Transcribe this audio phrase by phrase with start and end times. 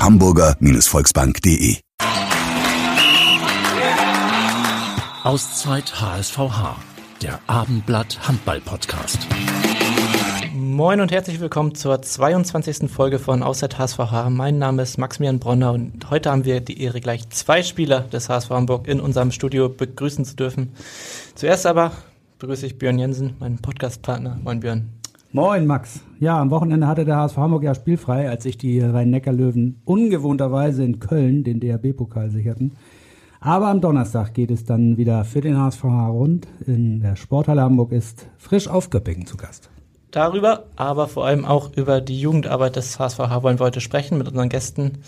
[0.00, 1.76] www.hamburger-volksbank.de
[5.24, 6.76] Auszeit HSVH,
[7.20, 9.18] der Abendblatt Handball Podcast.
[10.54, 12.90] Moin und herzlich willkommen zur 22.
[12.90, 14.30] Folge von Auszeit HSVH.
[14.30, 18.30] Mein Name ist Maximilian Bronner und heute haben wir die Ehre, gleich zwei Spieler des
[18.30, 20.72] HSV Hamburg in unserem Studio begrüßen zu dürfen.
[21.34, 21.92] Zuerst aber
[22.38, 24.38] begrüße ich Björn Jensen, meinen Podcastpartner.
[24.42, 24.99] Moin Björn.
[25.32, 26.00] Moin Max.
[26.18, 30.98] Ja, am Wochenende hatte der HSV Hamburg ja spielfrei, als sich die Rhein-Neckar-Löwen ungewohnterweise in
[30.98, 32.72] Köln den DRB-Pokal sicherten.
[33.38, 36.48] Aber am Donnerstag geht es dann wieder für den HSV rund.
[36.66, 39.70] In der Sporthalle Hamburg ist frisch auf Göppingen zu Gast.
[40.10, 44.26] Darüber, aber vor allem auch über die Jugendarbeit des HSVH wollen wir heute sprechen mit
[44.26, 44.98] unseren Gästen.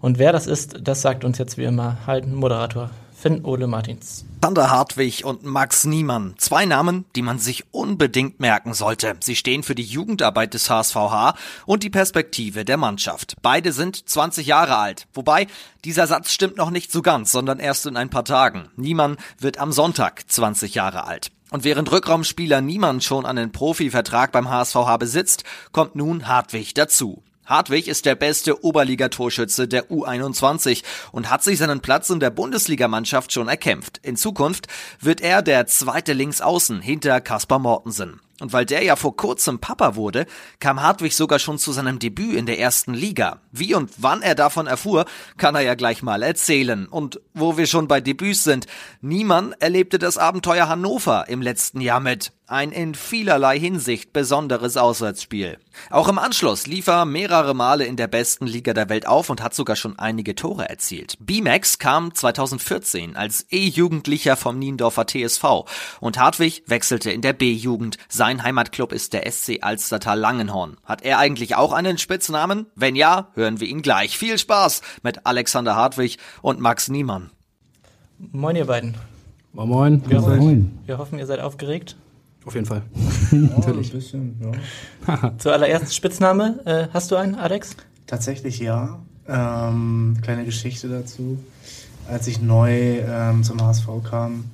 [0.00, 2.90] Und wer das ist, das sagt uns jetzt wie immer halt Moderator
[3.22, 4.24] Finn Ole Martins.
[4.42, 6.34] Sander Hartwig und Max Niemann.
[6.38, 9.14] Zwei Namen, die man sich unbedingt merken sollte.
[9.20, 13.36] Sie stehen für die Jugendarbeit des HSVH und die Perspektive der Mannschaft.
[13.40, 15.06] Beide sind 20 Jahre alt.
[15.14, 15.46] Wobei,
[15.84, 18.70] dieser Satz stimmt noch nicht so ganz, sondern erst in ein paar Tagen.
[18.74, 21.30] Niemann wird am Sonntag 20 Jahre alt.
[21.52, 27.22] Und während Rückraumspieler Niemann schon einen Profivertrag beim HSVH besitzt, kommt nun Hartwig dazu.
[27.52, 33.30] Hartwig ist der beste Oberligatorschütze der U21 und hat sich seinen Platz in der Bundesligamannschaft
[33.30, 34.00] schon erkämpft.
[34.02, 34.68] In Zukunft
[35.00, 38.20] wird er der zweite Linksaußen hinter Kaspar Mortensen.
[38.42, 40.26] Und weil der ja vor kurzem Papa wurde,
[40.58, 43.40] kam Hartwig sogar schon zu seinem Debüt in der ersten Liga.
[43.52, 45.04] Wie und wann er davon erfuhr,
[45.36, 46.86] kann er ja gleich mal erzählen.
[46.88, 48.66] Und wo wir schon bei Debüts sind,
[49.00, 52.32] niemand erlebte das Abenteuer Hannover im letzten Jahr mit.
[52.48, 55.58] Ein in vielerlei Hinsicht besonderes Auswärtsspiel.
[55.88, 59.42] Auch im Anschluss lief er mehrere Male in der besten Liga der Welt auf und
[59.42, 61.16] hat sogar schon einige Tore erzielt.
[61.20, 65.64] B-Max kam 2014 als E-Jugendlicher vom Niendorfer TSV
[66.00, 67.96] und Hartwig wechselte in der B-Jugend.
[68.08, 70.76] Sein Heimatclub ist der SC Alstertal Langenhorn.
[70.84, 72.66] Hat er eigentlich auch einen Spitznamen?
[72.76, 74.16] Wenn ja, hören wir ihn gleich.
[74.16, 77.30] Viel Spaß mit Alexander Hartwig und Max Niemann.
[78.18, 78.94] Moin ihr beiden.
[79.52, 80.02] Moin moin.
[80.08, 80.78] Wir, moin.
[80.86, 81.96] wir hoffen, ihr seid aufgeregt.
[82.44, 82.82] Auf jeden Fall.
[83.32, 83.92] Natürlich.
[83.92, 84.54] Ein bisschen,
[85.06, 85.32] ja.
[85.38, 86.60] Zuallererst Spitzname.
[86.64, 87.76] Äh, hast du einen, Alex?
[88.06, 89.00] Tatsächlich ja.
[89.28, 91.42] Ähm, kleine Geschichte dazu.
[92.08, 94.44] Als ich neu ähm, zum HSV kam,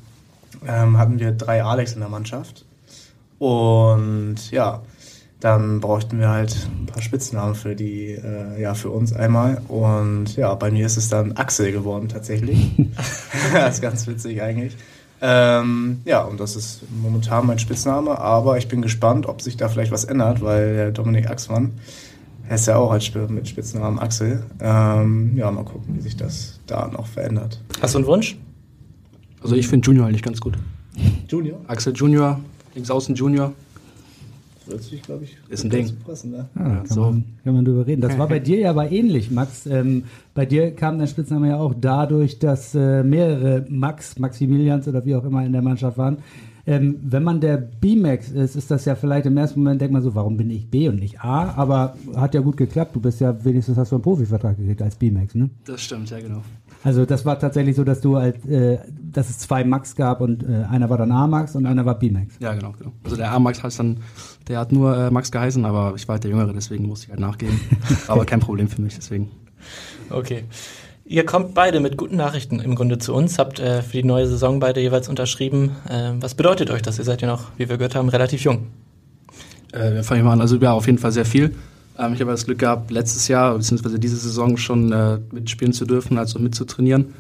[0.67, 2.65] ähm, hatten wir drei Alex in der Mannschaft.
[3.39, 4.83] Und ja,
[5.41, 9.63] dann brauchten wir halt ein paar Spitznamen für die, äh, ja, für uns einmal.
[9.69, 12.71] Und ja, bei mir ist es dann Axel geworden tatsächlich.
[13.53, 14.77] das ist ganz witzig eigentlich.
[15.21, 19.69] Ähm, ja, und das ist momentan mein Spitzname, aber ich bin gespannt, ob sich da
[19.69, 21.73] vielleicht was ändert, weil der Dominik Axmann
[22.49, 24.45] heißt ja auch als mit Spitznamen Axel.
[24.61, 27.61] Ähm, ja, mal gucken, wie sich das da noch verändert.
[27.83, 28.39] Hast du einen Wunsch?
[29.43, 30.55] Also ich finde Junior eigentlich ganz gut.
[31.29, 31.61] Junior?
[31.67, 32.41] Axel Junior,
[32.79, 33.53] links außen Junior.
[35.03, 35.91] Glaube ich, Ist ein Ding.
[36.07, 36.47] Passen, ne?
[36.55, 37.01] Ja, kann, so.
[37.01, 38.03] man, kann man drüber reden.
[38.03, 39.65] Das war bei dir ja aber ähnlich, Max.
[39.65, 45.07] Ähm, bei dir kam dein Spitzname ja auch dadurch, dass äh, mehrere Max, Maximilians oder
[45.07, 46.19] wie auch immer in der Mannschaft waren.
[46.69, 50.03] Ähm, wenn man der B-Max ist, ist das ja vielleicht im ersten Moment, denkt man
[50.03, 51.55] so, warum bin ich B und nicht A?
[51.57, 52.95] Aber hat ja gut geklappt.
[52.95, 55.49] Du bist ja wenigstens hast du einen Profivertrag gekriegt als B-Max, ne?
[55.65, 56.43] Das stimmt, ja genau.
[56.85, 60.43] Also das war tatsächlich so, dass du halt, äh, dass es zwei Max gab und
[60.43, 62.35] äh, einer war dann A-Max und einer war B-Max.
[62.39, 62.93] Ja, genau, genau.
[63.03, 64.01] Also der A-Max heißt dann,
[64.47, 67.11] der hat nur äh, Max geheißen, aber ich war halt der Jüngere, deswegen musste ich
[67.13, 67.59] halt nachgeben.
[68.09, 69.31] aber kein Problem für mich, deswegen.
[70.11, 70.45] Okay.
[71.11, 74.27] Ihr kommt beide mit guten Nachrichten im Grunde zu uns, habt äh, für die neue
[74.27, 75.71] Saison beide jeweils unterschrieben.
[75.89, 76.99] Äh, was bedeutet euch das?
[76.99, 78.67] Ihr seid ja noch, wie wir gehört haben, relativ jung.
[79.73, 80.43] Äh, wir fangen mal an.
[80.43, 81.55] Also ja, auf jeden Fall sehr viel.
[81.99, 85.87] Ähm, ich habe das Glück gehabt, letztes Jahr, beziehungsweise diese Saison schon äh, mitspielen zu
[85.87, 87.15] dürfen, also mitzutrainieren.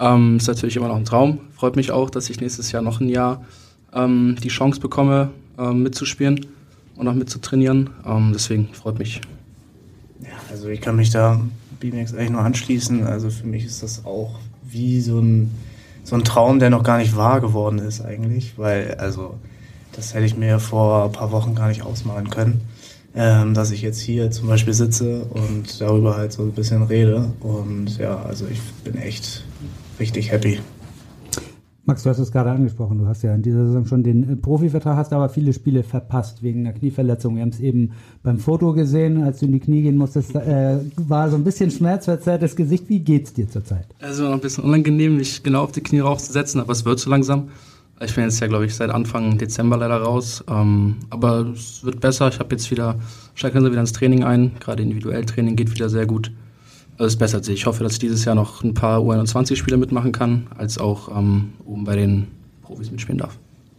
[0.00, 1.38] Ähm, ist natürlich immer noch ein Traum.
[1.54, 3.44] Freut mich auch, dass ich nächstes Jahr noch ein Jahr
[3.94, 6.46] ähm, die Chance bekomme, ähm, mitzuspielen
[6.96, 7.90] und auch mitzutrainieren.
[8.04, 9.20] Ähm, deswegen freut mich.
[10.20, 11.40] Ja, also ich kann mich da
[11.80, 13.06] BMX eigentlich nur anschließen.
[13.06, 15.50] Also für mich ist das auch wie so ein,
[16.04, 19.34] so ein Traum, der noch gar nicht wahr geworden ist eigentlich, weil also
[19.92, 22.60] das hätte ich mir vor ein paar Wochen gar nicht ausmalen können,
[23.14, 27.32] ähm, dass ich jetzt hier zum Beispiel sitze und darüber halt so ein bisschen rede.
[27.40, 29.44] Und ja, also ich bin echt
[29.98, 30.60] richtig happy.
[31.84, 32.98] Max, du hast es gerade angesprochen.
[32.98, 36.42] Du hast ja in dieser Saison schon den äh, Profivertrag, hast aber viele Spiele verpasst
[36.42, 37.36] wegen einer Knieverletzung.
[37.36, 37.92] Wir haben es eben
[38.22, 41.70] beim Foto gesehen, als du in die Knie gehen musstest, äh, war so ein bisschen
[41.70, 42.88] schmerzverzerrtes Gesicht.
[42.88, 43.86] Wie geht's dir zurzeit?
[44.00, 47.48] Also ein bisschen unangenehm, mich genau auf die Knie raufzusetzen, aber es wird so langsam.
[48.02, 50.42] Ich bin jetzt ja, glaube ich, seit Anfang Dezember leider raus.
[50.48, 52.28] Ähm, aber es wird besser.
[52.28, 52.96] Ich habe jetzt wieder,
[53.34, 54.52] steige wieder ins Training ein.
[54.58, 56.32] Gerade individuell Training geht wieder sehr gut.
[57.00, 57.60] Also es bessert sich.
[57.60, 61.54] Ich hoffe, dass ich dieses Jahr noch ein paar U21-Spiele mitmachen kann, als auch ähm,
[61.64, 62.26] oben bei den
[62.60, 63.38] Profis mitspielen darf.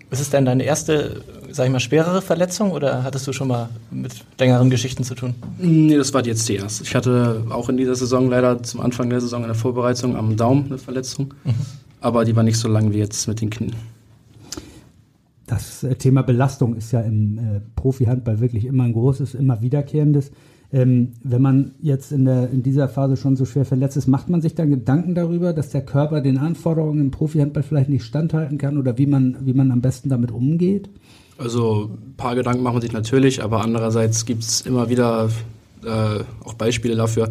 [0.09, 1.21] Ist es denn deine erste,
[1.51, 5.35] sag ich mal, schwerere Verletzung oder hattest du schon mal mit längeren Geschichten zu tun?
[5.59, 6.83] Nee, das war jetzt die erste.
[6.83, 10.35] Ich hatte auch in dieser Saison leider zum Anfang der Saison in der Vorbereitung am
[10.35, 11.53] Daumen eine Verletzung, mhm.
[11.99, 13.75] aber die war nicht so lang wie jetzt mit den Knien
[15.45, 20.31] das äh, Thema Belastung ist ja im äh, Profi-Handball wirklich immer ein großes, immer wiederkehrendes.
[20.73, 24.29] Ähm, wenn man jetzt in, der, in dieser Phase schon so schwer verletzt ist, macht
[24.29, 28.57] man sich dann Gedanken darüber, dass der Körper den Anforderungen im Profi-Handball vielleicht nicht standhalten
[28.57, 30.89] kann oder wie man, wie man am besten damit umgeht?
[31.37, 35.29] Also ein paar Gedanken machen sich natürlich, aber andererseits gibt es immer wieder
[35.83, 37.29] äh, auch Beispiele dafür,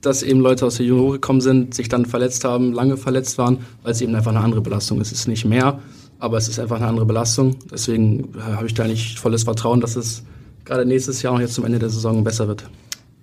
[0.00, 3.58] dass eben Leute aus der Jugend gekommen sind, sich dann verletzt haben, lange verletzt waren,
[3.82, 5.12] weil es eben einfach eine andere Belastung ist.
[5.12, 5.80] Es ist nicht mehr,
[6.18, 7.56] aber es ist einfach eine andere Belastung.
[7.70, 10.22] Deswegen äh, habe ich da nicht volles Vertrauen, dass es
[10.66, 12.64] gerade nächstes Jahr und jetzt zum Ende der Saison besser wird.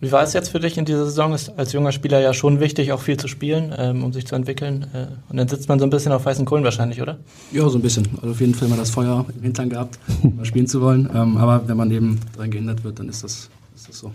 [0.03, 1.33] Wie war es jetzt für dich in dieser Saison?
[1.33, 4.35] Ist als junger Spieler ja schon wichtig, auch viel zu spielen, ähm, um sich zu
[4.35, 4.87] entwickeln.
[4.93, 7.19] Äh, und dann sitzt man so ein bisschen auf heißen Kohlen wahrscheinlich, oder?
[7.53, 8.09] Ja, so ein bisschen.
[8.17, 9.97] Also auf jeden Fall mal das Feuer im Hintern gehabt,
[10.35, 11.09] mal spielen zu wollen.
[11.13, 14.11] Ähm, aber wenn man eben daran gehindert wird, dann ist das, ist das so.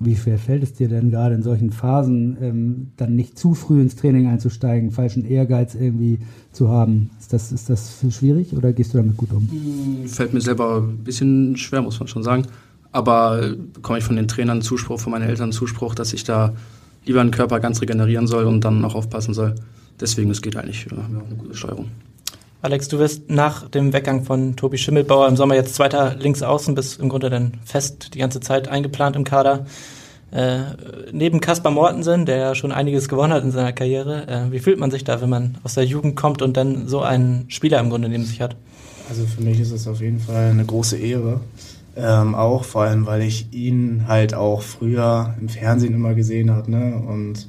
[0.00, 3.80] Wie schwer fällt es dir denn gerade in solchen Phasen, ähm, dann nicht zu früh
[3.80, 6.18] ins Training einzusteigen, falschen Ehrgeiz irgendwie
[6.52, 7.10] zu haben?
[7.18, 9.48] Ist das, ist das schwierig oder gehst du damit gut um?
[9.50, 12.44] Hm, fällt mir selber ein bisschen schwer, muss man schon sagen.
[12.92, 16.52] Aber bekomme ich von den Trainern Zuspruch, von meinen Eltern Zuspruch, dass ich da
[17.06, 19.54] lieber den Körper ganz regenerieren soll und dann auch aufpassen soll.
[20.00, 21.86] Deswegen, es geht eigentlich, wir haben eine gute Steuerung.
[22.62, 26.76] Alex, du wirst nach dem Weggang von Tobi Schimmelbauer im Sommer jetzt zweiter links außen,
[26.76, 29.66] bist im Grunde dann fest die ganze Zeit eingeplant im Kader.
[30.30, 30.60] Äh,
[31.10, 34.78] neben Kaspar Mortensen, der ja schon einiges gewonnen hat in seiner Karriere, äh, wie fühlt
[34.78, 37.90] man sich da, wenn man aus der Jugend kommt und dann so einen Spieler im
[37.90, 38.54] Grunde neben sich hat?
[39.08, 41.40] Also für mich ist es auf jeden Fall eine große Ehre.
[41.96, 46.70] Ähm, auch vor allem, weil ich ihn halt auch früher im Fernsehen immer gesehen habe.
[46.70, 46.94] Ne?
[46.94, 47.48] Und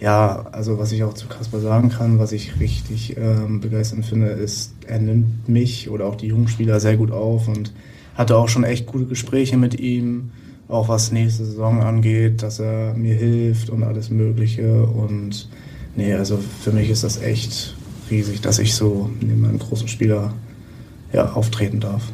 [0.00, 4.28] ja, also was ich auch zu Kasper sagen kann, was ich richtig ähm, begeisternd finde,
[4.28, 7.72] ist, er nimmt mich oder auch die jungen Spieler sehr gut auf und
[8.14, 10.30] hatte auch schon echt gute Gespräche mit ihm,
[10.68, 14.84] auch was nächste Saison angeht, dass er mir hilft und alles Mögliche.
[14.84, 15.48] Und
[15.96, 17.76] nee, also für mich ist das echt
[18.10, 20.32] riesig, dass ich so neben einem großen Spieler
[21.12, 22.10] ja, auftreten darf.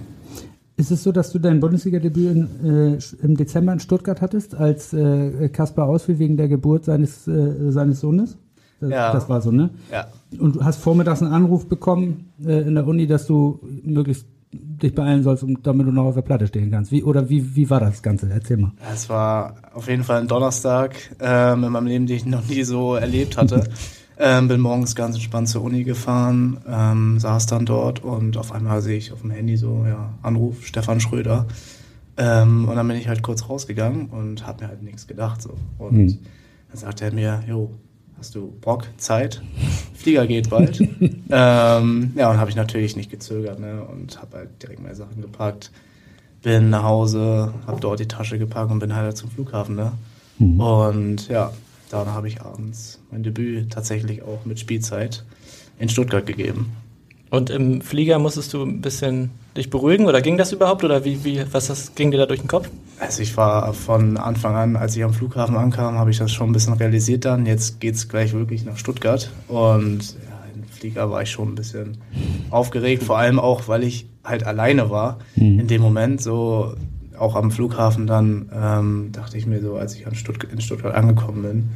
[0.78, 5.48] Ist es so, dass du dein Bundesliga-Debüt äh, im Dezember in Stuttgart hattest, als äh,
[5.48, 8.36] Kaspar ausfiel wegen der Geburt seines, äh, seines Sohnes?
[8.80, 9.12] Das, ja.
[9.12, 9.70] Das war so, ne?
[9.90, 10.08] Ja.
[10.38, 14.94] Und du hast vormittags einen Anruf bekommen äh, in der Uni, dass du möglichst dich
[14.94, 16.92] beeilen sollst, damit du noch auf der Platte stehen kannst.
[16.92, 18.28] Wie, oder wie, wie war das Ganze?
[18.30, 18.72] Erzähl mal.
[18.92, 22.62] Es war auf jeden Fall ein Donnerstag ähm, in meinem Leben, den ich noch nie
[22.62, 23.64] so erlebt hatte.
[24.18, 28.80] Ähm, bin morgens ganz entspannt zur Uni gefahren, ähm, saß dann dort und auf einmal
[28.80, 31.46] sehe ich auf dem Handy so, ja, Anruf, Stefan Schröder.
[32.16, 35.42] Ähm, und dann bin ich halt kurz rausgegangen und habe mir halt nichts gedacht.
[35.42, 35.54] So.
[35.78, 36.18] Und hm.
[36.68, 37.72] dann sagte er mir, jo,
[38.18, 39.42] hast du Bock, Zeit?
[39.94, 40.80] Flieger geht bald.
[41.30, 43.82] ähm, ja, und habe ich natürlich nicht gezögert ne?
[43.82, 45.70] und habe halt direkt meine Sachen gepackt.
[46.42, 49.76] Bin nach Hause, habe dort die Tasche gepackt und bin halt zum Flughafen.
[49.76, 49.92] Ne?
[50.38, 50.60] Mhm.
[50.60, 51.52] Und ja,
[51.90, 55.24] dann habe ich abends mein Debüt tatsächlich auch mit Spielzeit
[55.78, 56.72] in Stuttgart gegeben.
[57.30, 61.24] Und im Flieger musstest du ein bisschen dich beruhigen oder ging das überhaupt oder wie,
[61.24, 62.68] wie was das, ging dir da durch den Kopf?
[63.00, 66.50] Also ich war von Anfang an, als ich am Flughafen ankam, habe ich das schon
[66.50, 67.44] ein bisschen realisiert dann.
[67.44, 71.54] Jetzt geht es gleich wirklich nach Stuttgart und ja, im Flieger war ich schon ein
[71.56, 71.98] bisschen
[72.50, 75.60] aufgeregt, vor allem auch, weil ich halt alleine war mhm.
[75.60, 76.22] in dem Moment.
[76.22, 76.74] So
[77.18, 81.42] auch am Flughafen dann ähm, dachte ich mir so, als ich Stutt in Stuttgart angekommen
[81.42, 81.70] bin,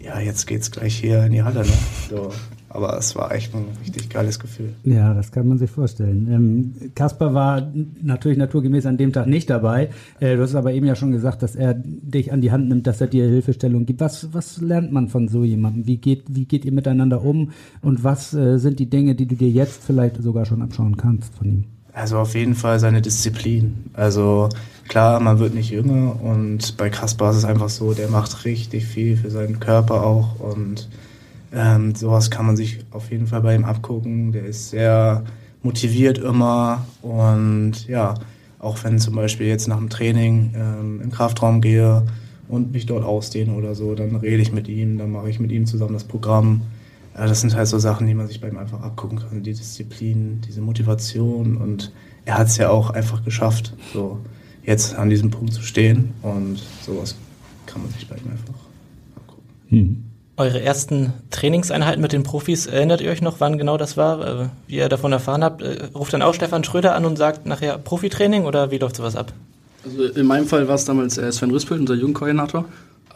[0.00, 1.60] ja, jetzt geht's gleich hier in die Halle.
[1.60, 1.72] Ne?
[2.10, 2.30] So,
[2.68, 4.74] aber es war echt ein richtig geiles Gefühl.
[4.84, 6.28] Ja, das kann man sich vorstellen.
[6.30, 9.90] Ähm, Kasper war natürlich naturgemäß an dem Tag nicht dabei.
[10.20, 12.86] Äh, du hast aber eben ja schon gesagt, dass er dich an die Hand nimmt,
[12.86, 14.00] dass er dir Hilfestellung gibt.
[14.00, 15.86] Was, was lernt man von so jemandem?
[15.86, 17.50] Wie geht, wie geht ihr miteinander um?
[17.82, 21.34] Und was äh, sind die Dinge, die du dir jetzt vielleicht sogar schon abschauen kannst
[21.34, 21.64] von ihm?
[21.96, 23.86] Also auf jeden Fall seine Disziplin.
[23.94, 24.50] Also
[24.86, 28.84] klar, man wird nicht jünger und bei Kaspar ist es einfach so, der macht richtig
[28.84, 30.90] viel für seinen Körper auch und
[31.54, 34.32] ähm, sowas kann man sich auf jeden Fall bei ihm abgucken.
[34.32, 35.24] Der ist sehr
[35.62, 38.12] motiviert immer und ja,
[38.58, 42.02] auch wenn zum Beispiel jetzt nach dem Training ähm, im Kraftraum gehe
[42.46, 45.50] und mich dort ausdehne oder so, dann rede ich mit ihm, dann mache ich mit
[45.50, 46.60] ihm zusammen das Programm.
[47.16, 49.42] Ja, das sind halt so Sachen, die man sich bei ihm einfach abgucken kann.
[49.42, 51.92] Die Disziplin, diese Motivation und
[52.24, 54.18] er hat es ja auch einfach geschafft, so
[54.64, 57.14] jetzt an diesem Punkt zu stehen und sowas
[57.66, 58.54] kann man sich bei ihm einfach
[59.16, 59.44] abgucken.
[59.68, 60.04] Hm.
[60.36, 64.42] Eure ersten Trainingseinheiten mit den Profis, erinnert ihr euch noch, wann genau das war?
[64.42, 67.46] Äh, wie ihr davon erfahren habt, äh, ruft dann auch Stefan Schröder an und sagt
[67.46, 69.32] nachher Profitraining oder wie läuft sowas ab?
[69.84, 72.66] Also in meinem Fall war es damals äh, Sven Rüspel, unser Jugendkoordinator.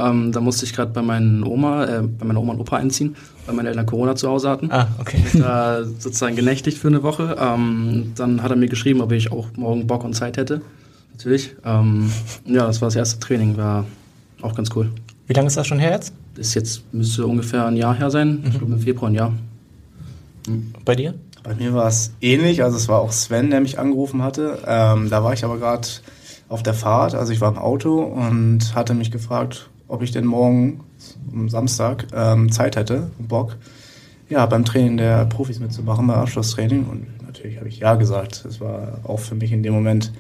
[0.01, 3.17] Ähm, da musste ich gerade bei meinen Oma, äh, bei meiner Oma und Opa einziehen,
[3.47, 4.71] weil meine Eltern Corona zu Hause hatten.
[4.71, 5.23] Ah, okay.
[5.27, 7.37] Ich da sozusagen genächtigt für eine Woche.
[7.39, 10.63] Ähm, dann hat er mir geschrieben, ob ich auch morgen Bock und Zeit hätte.
[11.13, 11.55] Natürlich.
[11.65, 12.11] Ähm,
[12.47, 13.85] ja, das war das erste Training, war
[14.43, 14.91] auch ganz cool.
[15.27, 16.15] Wie lange ist das schon her jetzt?
[16.35, 18.41] Das ist jetzt müsste ungefähr ein Jahr her sein.
[18.41, 18.47] Mhm.
[18.47, 19.33] Ich glaube im Februar ein Jahr.
[20.49, 20.73] Mhm.
[20.85, 21.15] Bei dir?
[21.43, 22.63] Bei mir war es ähnlich.
[22.63, 24.59] Also es war auch Sven, der mich angerufen hatte.
[24.67, 25.87] Ähm, da war ich aber gerade
[26.49, 27.15] auf der Fahrt.
[27.15, 30.81] Also ich war im Auto und hatte mich gefragt, ob ich denn morgen
[31.33, 33.57] am Samstag ähm, Zeit hätte Bock,
[34.29, 36.87] ja, beim Training der Profis mitzumachen, beim Abschlusstraining.
[36.87, 38.45] Und natürlich habe ich ja gesagt.
[38.45, 40.13] Das war auch für mich in dem Moment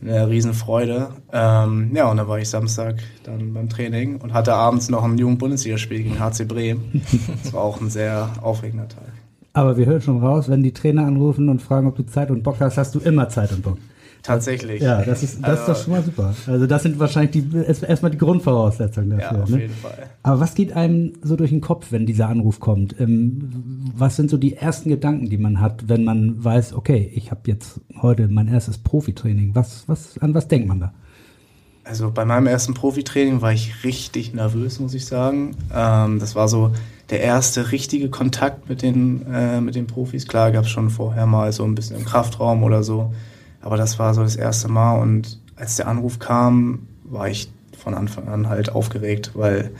[0.00, 1.10] eine Riesenfreude.
[1.32, 5.18] Ähm, ja, und dann war ich Samstag dann beim Training und hatte abends noch ein
[5.18, 7.02] Jugend-Bundesligaspiel gegen HC Bremen.
[7.42, 9.12] Das war auch ein sehr aufregender Tag.
[9.54, 12.44] Aber wir hören schon raus, wenn die Trainer anrufen und fragen, ob du Zeit und
[12.44, 13.78] Bock hast, hast du immer Zeit und Bock.
[14.22, 14.82] Tatsächlich.
[14.82, 16.34] Ja, das ist, das also, ist doch schon mal super.
[16.46, 19.38] Also das sind wahrscheinlich die, erstmal die Grundvoraussetzungen dafür.
[19.38, 19.60] Ja, auf ne?
[19.62, 20.10] jeden Fall.
[20.22, 22.98] Aber was geht einem so durch den Kopf, wenn dieser Anruf kommt?
[23.00, 23.50] Ähm,
[23.96, 27.42] was sind so die ersten Gedanken, die man hat, wenn man weiß, okay, ich habe
[27.46, 29.54] jetzt heute mein erstes Profitraining.
[29.54, 30.92] Was, was, an was denkt man da?
[31.84, 35.56] Also bei meinem ersten Profitraining war ich richtig nervös, muss ich sagen.
[35.74, 36.72] Ähm, das war so
[37.08, 40.28] der erste richtige Kontakt mit den, äh, mit den Profis.
[40.28, 43.14] Klar gab es schon vorher mal so ein bisschen im Kraftraum oder so.
[43.68, 47.92] Aber das war so das erste Mal und als der Anruf kam, war ich von
[47.92, 49.72] Anfang an halt aufgeregt, weil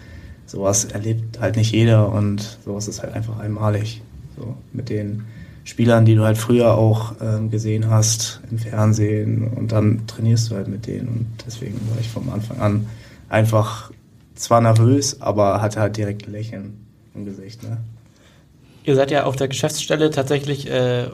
[0.45, 4.03] sowas erlebt halt nicht jeder und sowas ist halt einfach einmalig.
[4.37, 5.25] So mit den
[5.65, 10.57] Spielern, die du halt früher auch ähm, gesehen hast im Fernsehen und dann trainierst du
[10.57, 12.87] halt mit denen und deswegen war ich von Anfang an
[13.31, 13.91] einfach
[14.35, 17.63] zwar nervös, aber hatte halt direkt ein Lächeln im Gesicht.
[17.63, 17.79] Ne?
[18.85, 21.07] Ihr seid ja auf der Geschäftsstelle tatsächlich, äh,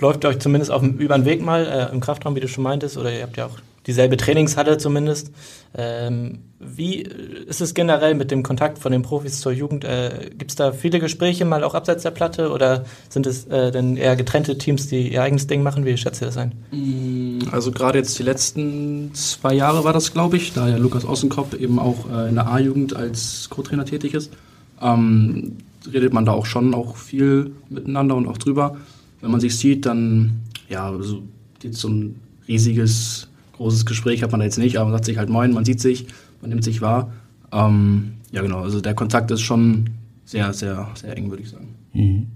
[0.00, 2.64] läuft euch zumindest auf dem, über den Weg mal äh, im Kraftraum, wie du schon
[2.64, 5.30] meintest, oder ihr habt ja auch dieselbe Trainingshalle zumindest.
[5.76, 9.84] Ähm, wie ist es generell mit dem Kontakt von den Profis zur Jugend?
[9.84, 13.70] Äh, Gibt es da viele Gespräche mal auch abseits der Platte oder sind es äh,
[13.70, 15.84] denn eher getrennte Teams, die ihr eigenes Ding machen?
[15.84, 16.52] Wie schätzt ihr das ein?
[16.70, 21.04] Mm, also gerade jetzt die letzten zwei Jahre war das, glaube ich, da ja Lukas
[21.04, 24.32] Ossenkopf eben auch äh, in der A-Jugend als Co-Trainer tätig ist.
[24.80, 25.58] Ähm,
[25.92, 28.76] redet man da auch schon auch viel miteinander und auch drüber.
[29.20, 31.22] Wenn man sich sieht, dann, ja, so,
[31.62, 35.18] jetzt so ein riesiges, großes Gespräch hat man da jetzt nicht, aber man sagt sich
[35.18, 36.06] halt moin, man sieht sich,
[36.40, 37.12] man nimmt sich wahr.
[37.52, 39.90] Ähm, ja, genau, also der Kontakt ist schon
[40.24, 41.74] sehr, sehr, sehr eng, würde ich sagen.
[41.92, 42.26] Mhm.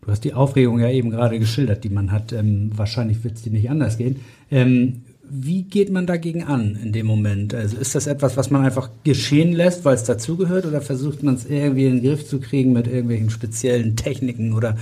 [0.00, 2.32] Du hast die Aufregung ja eben gerade geschildert, die man hat.
[2.32, 4.16] Ähm, wahrscheinlich wird es dir nicht anders gehen.
[4.50, 7.54] Ähm, wie geht man dagegen an in dem Moment?
[7.54, 11.34] Also ist das etwas, was man einfach geschehen lässt, weil es dazugehört, oder versucht man
[11.34, 14.76] es irgendwie in den Griff zu kriegen mit irgendwelchen speziellen Techniken oder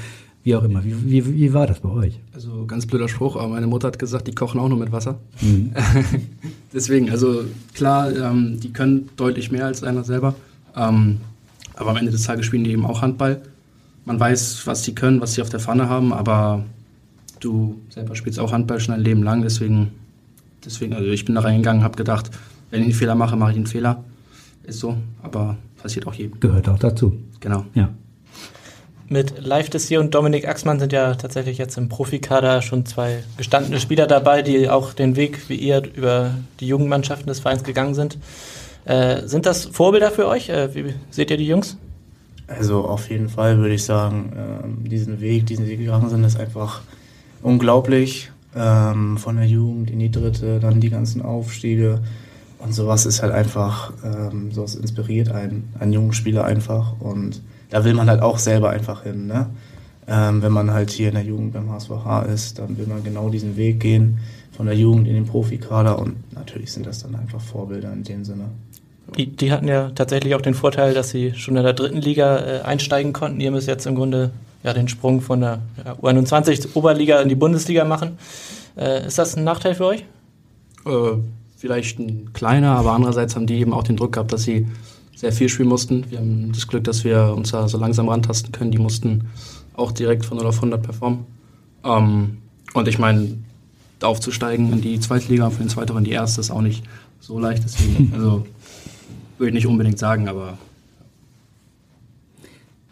[0.44, 0.84] wie auch immer?
[0.84, 2.18] Wie, wie, wie war das bei euch?
[2.34, 5.18] Also ganz blöder Spruch, aber meine Mutter hat gesagt, die kochen auch nur mit Wasser.
[5.40, 5.72] Mhm.
[6.72, 7.44] Deswegen, also
[7.74, 10.34] klar, ähm, die können deutlich mehr als einer selber.
[10.76, 11.18] Ähm,
[11.74, 13.40] aber am Ende des Tages spielen die eben auch Handball.
[14.04, 16.64] Man weiß, was sie können, was sie auf der Pfanne haben, aber
[17.38, 19.92] du selber spielst auch Handball schon ein Leben lang, deswegen
[20.64, 22.30] deswegen, also ich bin da reingegangen, habe gedacht,
[22.70, 24.04] wenn ich einen Fehler mache, mache ich einen Fehler.
[24.64, 26.38] Ist so, aber passiert auch jedem.
[26.40, 27.18] Gehört auch dazu.
[27.40, 27.64] Genau.
[27.74, 27.90] Ja.
[29.08, 33.78] Mit Live Dessier und Dominik Axmann sind ja tatsächlich jetzt im Profikader schon zwei gestandene
[33.78, 38.16] Spieler dabei, die auch den Weg wie ihr über die Jugendmannschaften des Vereins gegangen sind.
[38.86, 40.48] Äh, sind das Vorbilder für euch?
[40.48, 41.76] Äh, wie seht ihr die Jungs?
[42.46, 46.40] Also auf jeden Fall würde ich sagen, äh, diesen Weg, diesen sie gegangen sind, ist
[46.40, 46.80] einfach
[47.42, 52.00] unglaublich ähm, von der Jugend in die dritte, dann die ganzen Aufstiege.
[52.58, 57.00] Und sowas ist halt einfach, ähm, sowas inspiriert einen, einen jungen Spieler einfach.
[57.00, 59.26] Und da will man halt auch selber einfach hin.
[59.26, 59.46] Ne?
[60.06, 63.30] Ähm, wenn man halt hier in der Jugend beim HSVH ist, dann will man genau
[63.30, 64.18] diesen Weg gehen,
[64.52, 65.98] von der Jugend in den Profikader.
[65.98, 68.44] Und natürlich sind das dann einfach Vorbilder in dem Sinne.
[69.16, 72.38] Die, die hatten ja tatsächlich auch den Vorteil, dass sie schon in der dritten Liga
[72.38, 73.40] äh, einsteigen konnten.
[73.40, 74.30] Ihr müsst jetzt im Grunde
[74.62, 78.18] ja, den Sprung von der ja, U21 Oberliga in die Bundesliga machen.
[78.76, 80.04] Äh, ist das ein Nachteil für euch?
[80.86, 81.18] Äh,
[81.56, 84.66] vielleicht ein kleiner, aber andererseits haben die eben auch den Druck gehabt, dass sie
[85.14, 86.10] sehr viel spielen mussten.
[86.10, 88.72] Wir haben das Glück, dass wir uns da so langsam rantasten können.
[88.72, 89.28] Die mussten
[89.74, 91.26] auch direkt von 0 auf 100 performen.
[91.84, 92.38] Ähm,
[92.74, 93.38] und ich meine,
[94.02, 96.82] aufzusteigen in die zweite Liga und von den zweiten in die erste ist auch nicht
[97.20, 97.62] so leicht.
[97.64, 98.46] Deswegen, also
[99.38, 100.58] würde ich nicht unbedingt sagen, aber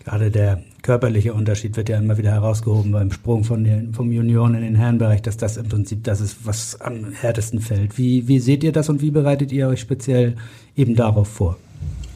[0.04, 4.54] gerade der körperliche Unterschied wird ja immer wieder herausgehoben beim Sprung von den, vom Junioren
[4.54, 7.98] in den Herrenbereich, dass das im Prinzip das ist, was am härtesten fällt.
[7.98, 10.36] Wie, wie seht ihr das und wie bereitet ihr euch speziell
[10.76, 11.56] eben darauf vor?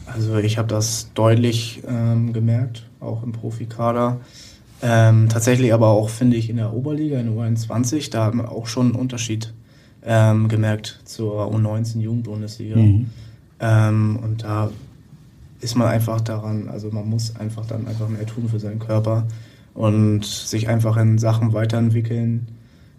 [0.07, 4.19] Also ich habe das deutlich ähm, gemerkt, auch im Profikader.
[4.81, 8.45] Ähm, tatsächlich aber auch, finde ich, in der Oberliga, in der U21, da hat man
[8.45, 9.53] auch schon einen Unterschied
[10.05, 12.77] ähm, gemerkt zur U19 Jugendbundesliga.
[12.77, 13.09] Mhm.
[13.59, 14.69] Ähm, und da
[15.61, 19.25] ist man einfach daran, also man muss einfach dann einfach mehr tun für seinen Körper
[19.73, 22.47] und sich einfach in Sachen weiterentwickeln,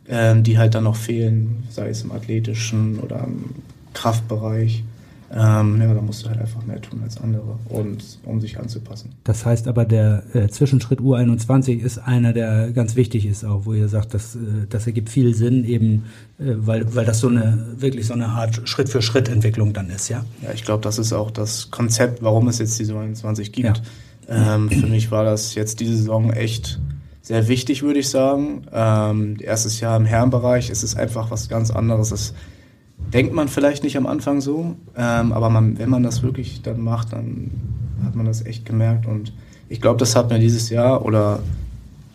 [0.09, 3.47] ähm, die halt dann noch fehlen, sei es im athletischen oder im
[3.95, 4.85] Kraftbereich.
[5.35, 9.11] Ähm, ja, da musst du halt einfach mehr tun als andere und um sich anzupassen.
[9.25, 13.75] Das heißt aber, der äh, Zwischenschritt U21 ist einer, der ganz wichtig ist, auch wo
[13.75, 16.05] ihr sagt, dass, äh, das ergibt viel Sinn, eben
[16.39, 19.91] äh, weil, weil das so eine wirklich so eine Art Schritt für Schritt Entwicklung dann
[19.91, 20.25] ist, ja?
[20.43, 23.83] Ja, ich glaube, das ist auch das Konzept, warum es jetzt diese U21 gibt.
[24.29, 24.55] Ja.
[24.55, 26.81] Ähm, für mich war das jetzt diese Saison echt
[27.23, 28.63] sehr wichtig, würde ich sagen.
[28.73, 32.13] Ähm, erstes Jahr im Herrenbereich ist es einfach was ganz anderes.
[32.13, 32.35] Es
[33.13, 36.81] denkt man vielleicht nicht am Anfang so, ähm, aber man, wenn man das wirklich dann
[36.81, 37.51] macht, dann
[38.05, 39.33] hat man das echt gemerkt und
[39.69, 41.41] ich glaube, das hat mir dieses Jahr oder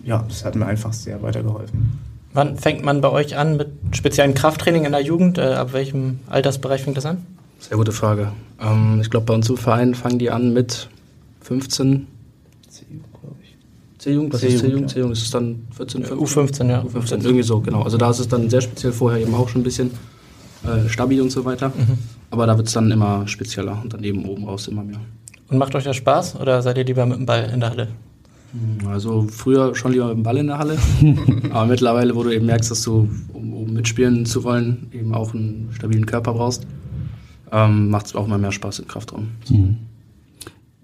[0.03, 1.99] ja, das hat mir einfach sehr weitergeholfen.
[2.33, 5.37] Wann fängt man bei euch an mit speziellen Krafttraining in der Jugend?
[5.37, 7.25] Äh, ab welchem Altersbereich fängt das an?
[7.59, 8.31] Sehr gute Frage.
[8.59, 10.89] Ähm, ich glaube, bei uns im Verein fangen die an mit
[11.41, 12.07] 15.
[12.69, 13.57] C-Jugend, glaube ich.
[13.99, 14.89] C-Jugend, was ist C-Jugend?
[14.89, 16.27] C-Jugend ist es dann 14, 15?
[16.27, 16.81] U15, ja.
[16.81, 17.83] U15, irgendwie so, genau.
[17.83, 19.91] Also da ist es dann sehr speziell vorher eben auch schon ein bisschen
[20.63, 21.69] äh, stabil und so weiter.
[21.69, 21.97] Mhm.
[22.29, 24.99] Aber da wird es dann immer spezieller und dann eben oben raus immer mehr.
[25.49, 27.87] Und macht euch das Spaß oder seid ihr lieber mit dem Ball in der Halle?
[28.53, 30.77] Hm, also früher schon lieber mit dem Ball in der Halle,
[31.51, 35.33] aber mittlerweile, wo du eben merkst, dass du, um, um mitspielen zu wollen, eben auch
[35.33, 36.65] einen stabilen Körper brauchst,
[37.51, 39.29] ähm, macht es auch immer mehr Spaß im Kraftraum.
[39.49, 39.77] Mhm.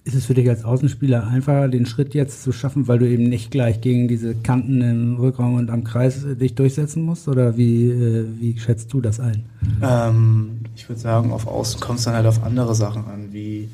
[0.07, 3.27] Ist es für dich als Außenspieler einfacher, den Schritt jetzt zu schaffen, weil du eben
[3.27, 7.27] nicht gleich gegen diese Kanten im Rückraum und am Kreis äh, dich durchsetzen musst?
[7.27, 9.43] Oder wie, äh, wie schätzt du das ein?
[9.83, 13.67] Ähm, ich würde sagen, auf Außen kommt es dann halt auf andere Sachen an, wie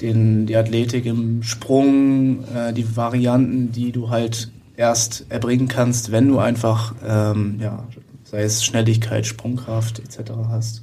[0.00, 6.26] den, die Athletik im Sprung, äh, die Varianten, die du halt erst erbringen kannst, wenn
[6.26, 7.84] du einfach, ähm, ja,
[8.24, 10.30] sei es Schnelligkeit, Sprungkraft etc.
[10.48, 10.82] hast.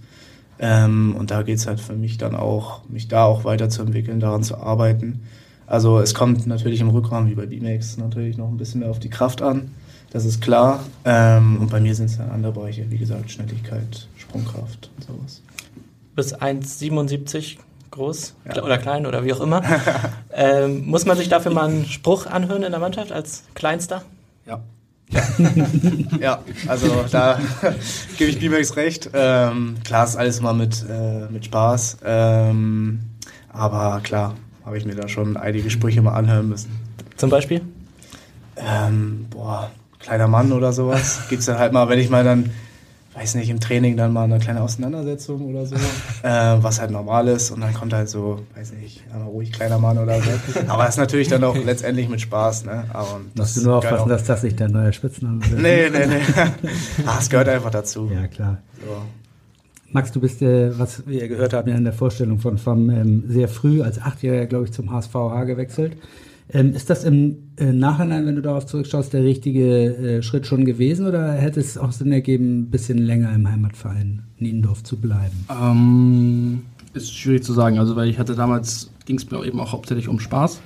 [0.60, 4.58] Ähm, und da geht's halt für mich dann auch, mich da auch weiterzuentwickeln, daran zu
[4.58, 5.22] arbeiten.
[5.68, 9.00] Also es kommt natürlich im Rückraum wie bei B-Max natürlich noch ein bisschen mehr auf
[9.00, 9.72] die Kraft an.
[10.12, 10.84] Das ist klar.
[11.04, 15.42] Ähm, und bei mir sind es dann andere Bereiche, wie gesagt, Schnelligkeit, Sprungkraft und sowas.
[16.16, 17.58] Bis 1,77
[17.92, 18.64] groß ja.
[18.64, 19.62] oder klein oder wie auch immer.
[20.34, 24.04] ähm, muss man sich dafür mal einen Spruch anhören in der Mannschaft als Kleinster?
[24.46, 24.62] Ja.
[25.10, 25.22] Ja,
[26.20, 27.40] ja also da
[28.18, 29.10] gebe ich Bimex recht.
[29.14, 31.98] Ähm, klar ist alles mal mit, äh, mit Spaß.
[32.04, 33.00] Ähm,
[33.50, 36.72] aber klar, habe ich mir da schon einige Sprüche mal anhören müssen.
[37.16, 37.62] Zum Beispiel?
[38.58, 41.22] Ähm, boah, kleiner Mann oder sowas.
[41.30, 42.52] Gibt es dann halt mal, wenn ich mal dann
[43.18, 45.76] weiß nicht, im Training dann mal eine kleine Auseinandersetzung oder so,
[46.24, 49.98] äh, was halt normal ist und dann kommt halt so, weiß nicht, ruhig kleiner Mann
[49.98, 50.30] oder so.
[50.68, 52.86] Aber es ist natürlich dann auch letztendlich mit Spaß, ne?
[52.94, 55.62] Aber Musst du nur aufpassen, dass das nicht dein neuer Spitzname wird.
[55.62, 56.22] Nee, nee, nee.
[57.06, 58.10] ah, es gehört einfach dazu.
[58.14, 58.60] Ja, klar.
[58.86, 59.02] So.
[59.92, 63.24] Max, du bist, äh, was wir gehört haben, ja in der Vorstellung von FAM ähm,
[63.30, 65.98] sehr früh als Achtjähriger, glaube ich, zum HSVH gewechselt.
[66.50, 70.64] Ähm, ist das im äh, Nachhinein, wenn du darauf zurückschaust, der richtige äh, Schritt schon
[70.64, 75.46] gewesen oder hätte es auch Sinn ergeben, ein bisschen länger im Heimatverein Niendorf zu bleiben?
[75.50, 76.62] Ähm,
[76.94, 77.80] ist schwierig zu sagen.
[77.80, 80.62] Also, weil ich hatte damals, ging es mir eben auch hauptsächlich um Spaß.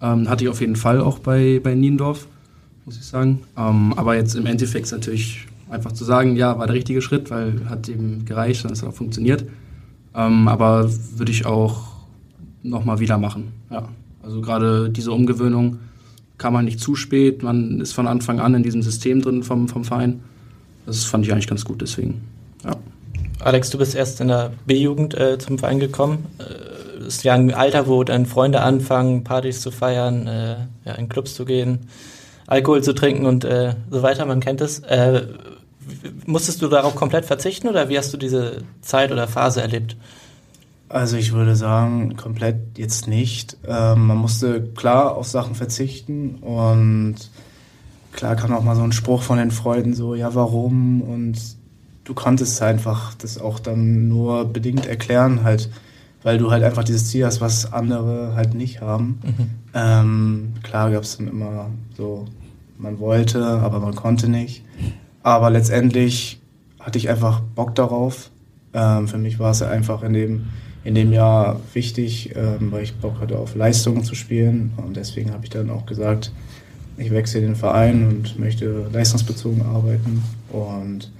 [0.00, 2.28] Ähm, hatte ich auf jeden Fall auch bei, bei Niendorf,
[2.84, 3.40] muss ich sagen.
[3.56, 7.30] Ähm, aber jetzt im Endeffekt ist natürlich einfach zu sagen, ja, war der richtige Schritt,
[7.30, 9.44] weil hat eben gereicht und es hat auch funktioniert.
[10.14, 11.88] Ähm, aber würde ich auch
[12.62, 13.88] nochmal wieder machen, ja.
[14.24, 15.78] Also gerade diese Umgewöhnung
[16.38, 19.68] kam man nicht zu spät, man ist von Anfang an in diesem System drin vom,
[19.68, 20.22] vom Verein.
[20.86, 22.22] Das fand ich eigentlich ganz gut, deswegen.
[22.64, 22.76] Ja.
[23.40, 26.26] Alex, du bist erst in der B-Jugend äh, zum Verein gekommen.
[26.38, 31.08] Äh, ist ja ein Alter, wo dann Freunde anfangen, Partys zu feiern, äh, ja, in
[31.08, 31.80] Clubs zu gehen,
[32.46, 34.80] Alkohol zu trinken und äh, so weiter, man kennt es.
[34.80, 35.26] Äh,
[36.26, 39.96] musstest du darauf komplett verzichten oder wie hast du diese Zeit oder Phase erlebt?
[40.88, 43.56] Also ich würde sagen, komplett jetzt nicht.
[43.66, 47.16] Ähm, man musste klar auf Sachen verzichten und
[48.12, 51.00] klar kam auch mal so ein Spruch von den Freunden so, ja warum?
[51.00, 51.38] Und
[52.04, 55.70] du konntest einfach das auch dann nur bedingt erklären, halt,
[56.22, 59.18] weil du halt einfach dieses Ziel hast, was andere halt nicht haben.
[59.24, 59.50] Mhm.
[59.74, 62.26] Ähm, klar gab es dann immer so,
[62.78, 64.64] man wollte, aber man konnte nicht.
[65.22, 66.40] Aber letztendlich
[66.78, 68.30] hatte ich einfach Bock darauf.
[68.74, 70.46] Ähm, für mich war es einfach in dem
[70.84, 74.72] in dem Jahr wichtig, ähm, weil ich Bock hatte, auf Leistungen zu spielen.
[74.76, 76.30] Und deswegen habe ich dann auch gesagt,
[76.96, 80.22] ich wechsle den Verein und möchte leistungsbezogen arbeiten.
[80.50, 81.10] Und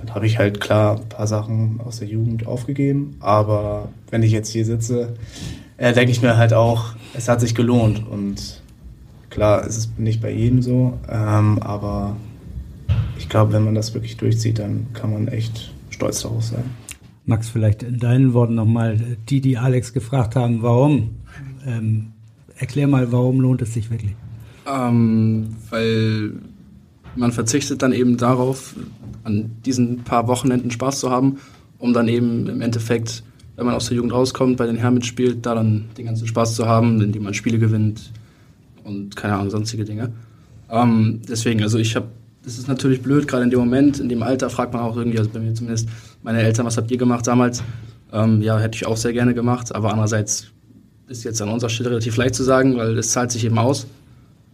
[0.00, 3.16] dann habe ich halt klar ein paar Sachen aus der Jugend aufgegeben.
[3.20, 5.14] Aber wenn ich jetzt hier sitze,
[5.76, 8.06] äh, denke ich mir halt auch, es hat sich gelohnt.
[8.06, 8.60] Und
[9.30, 12.16] klar, es ist nicht bei jedem so, ähm, aber
[13.18, 16.64] ich glaube, wenn man das wirklich durchzieht, dann kann man echt stolz darauf sein.
[17.24, 21.10] Max, vielleicht in deinen Worten nochmal, die, die Alex gefragt haben, warum?
[21.66, 22.12] Ähm,
[22.56, 24.14] erklär mal, warum lohnt es sich wirklich?
[24.66, 26.32] Ähm, weil
[27.16, 28.74] man verzichtet dann eben darauf,
[29.24, 31.38] an diesen paar Wochenenden Spaß zu haben,
[31.78, 33.22] um dann eben im Endeffekt,
[33.56, 36.56] wenn man aus der Jugend rauskommt, bei den Herren mitspielt, da dann den ganzen Spaß
[36.56, 38.12] zu haben, indem man Spiele gewinnt
[38.82, 40.12] und keine Ahnung, sonstige Dinge.
[40.70, 42.08] Ähm, deswegen, also ich habe
[42.44, 45.18] das ist natürlich blöd, gerade in dem Moment, in dem Alter fragt man auch irgendwie,
[45.18, 45.88] also bei mir zumindest,
[46.22, 47.62] meine Eltern, was habt ihr gemacht damals?
[48.12, 50.48] Ähm, ja, hätte ich auch sehr gerne gemacht, aber andererseits
[51.08, 53.86] ist jetzt an unserer Stelle relativ leicht zu sagen, weil es zahlt sich eben aus.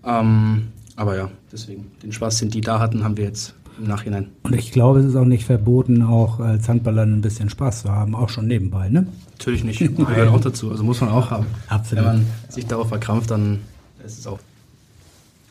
[0.04, 4.28] Ähm, aber ja, deswegen, den Spaß, den die da hatten, haben wir jetzt im Nachhinein.
[4.42, 7.90] Und ich glaube, es ist auch nicht verboten, auch als Handballer ein bisschen Spaß zu
[7.90, 9.06] haben, auch schon nebenbei, ne?
[9.32, 11.46] Natürlich nicht, gehört auch dazu, also muss man auch haben.
[11.68, 12.04] Absolut.
[12.04, 13.60] Wenn man sich darauf verkrampft, dann
[14.04, 14.40] ist es auch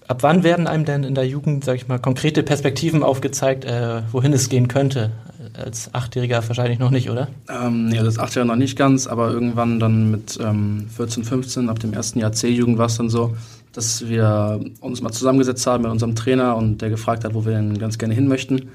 [0.08, 4.04] Ab wann werden einem denn in der Jugend, sag ich mal, konkrete Perspektiven aufgezeigt, äh,
[4.12, 5.12] wohin es gehen könnte?
[5.54, 7.28] Als Achtjähriger wahrscheinlich noch nicht, oder?
[7.50, 11.80] Ähm, ja, das Achtjährige noch nicht ganz, aber irgendwann dann mit ähm, 14, 15, ab
[11.80, 13.36] dem ersten Jahr C-Jugend war es dann so,
[13.74, 17.52] dass wir uns mal zusammengesetzt haben mit unserem Trainer und der gefragt hat, wo wir
[17.52, 18.70] denn ganz gerne hin möchten.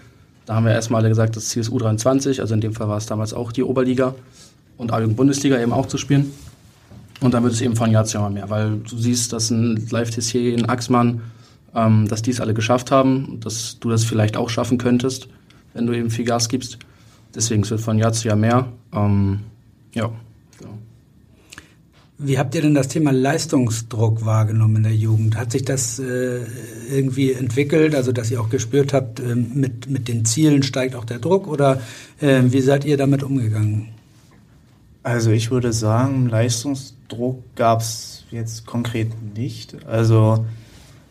[0.45, 2.99] Da haben wir erstmal alle gesagt, das Ziel ist U23, also in dem Fall war
[2.99, 4.15] es damals auch die Oberliga
[4.77, 6.33] und A-Jugend-Bundesliga eben auch zu spielen.
[7.23, 9.87] Und dann wird es eben von Jahr zu Jahr mehr, weil du siehst, dass ein
[9.91, 11.23] Live Tessier, ein Axmann,
[11.75, 15.29] ähm, dass die es alle geschafft haben, dass du das vielleicht auch schaffen könntest,
[15.73, 16.79] wenn du eben viel Gas gibst.
[17.35, 18.67] Deswegen es wird von Jahr zu Jahr mehr.
[18.93, 19.41] Ähm,
[19.95, 20.11] ja,
[20.59, 20.73] genau.
[22.19, 25.37] Wie habt ihr denn das Thema Leistungsdruck wahrgenommen in der Jugend?
[25.37, 26.41] Hat sich das äh,
[26.91, 31.05] irgendwie entwickelt, also dass ihr auch gespürt habt, äh, mit, mit den Zielen steigt auch
[31.05, 31.81] der Druck oder
[32.21, 33.89] äh, wie seid ihr damit umgegangen?
[35.03, 39.85] Also ich würde sagen, Leistungsdruck gab es jetzt konkret nicht.
[39.87, 40.45] Also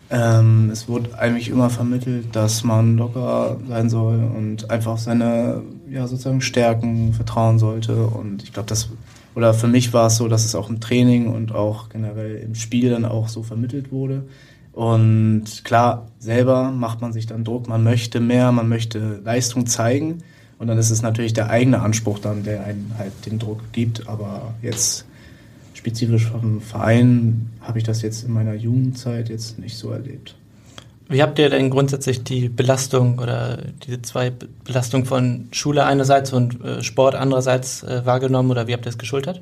[0.10, 6.08] ähm, es wurde eigentlich immer vermittelt, dass man locker sein soll und einfach seine ja,
[6.08, 8.06] sozusagen Stärken vertrauen sollte.
[8.06, 8.90] Und ich glaube, das
[9.34, 12.56] oder für mich war es so, dass es auch im Training und auch generell im
[12.56, 14.24] Spiel dann auch so vermittelt wurde.
[14.74, 20.24] Und klar, selber macht man sich dann Druck, man möchte mehr, man möchte Leistung zeigen.
[20.62, 24.08] Und dann ist es natürlich der eigene Anspruch dann, der einen halt den Druck gibt.
[24.08, 25.06] Aber jetzt
[25.74, 30.36] spezifisch vom Verein habe ich das jetzt in meiner Jugendzeit jetzt nicht so erlebt.
[31.10, 34.32] Wie habt ihr denn grundsätzlich die Belastung oder diese zwei
[34.64, 39.00] Belastungen von Schule einerseits und äh, Sport andererseits äh, wahrgenommen oder wie habt ihr es
[39.00, 39.42] geschultert?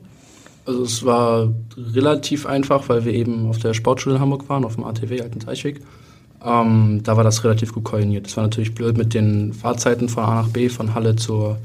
[0.65, 4.75] Also es war relativ einfach, weil wir eben auf der Sportschule in Hamburg waren, auf
[4.75, 5.81] dem ATW Alten Teichweg.
[6.43, 8.25] Ähm, da war das relativ gut koordiniert.
[8.25, 11.57] Das war natürlich blöd mit den Fahrzeiten von A nach B, von Halle zur,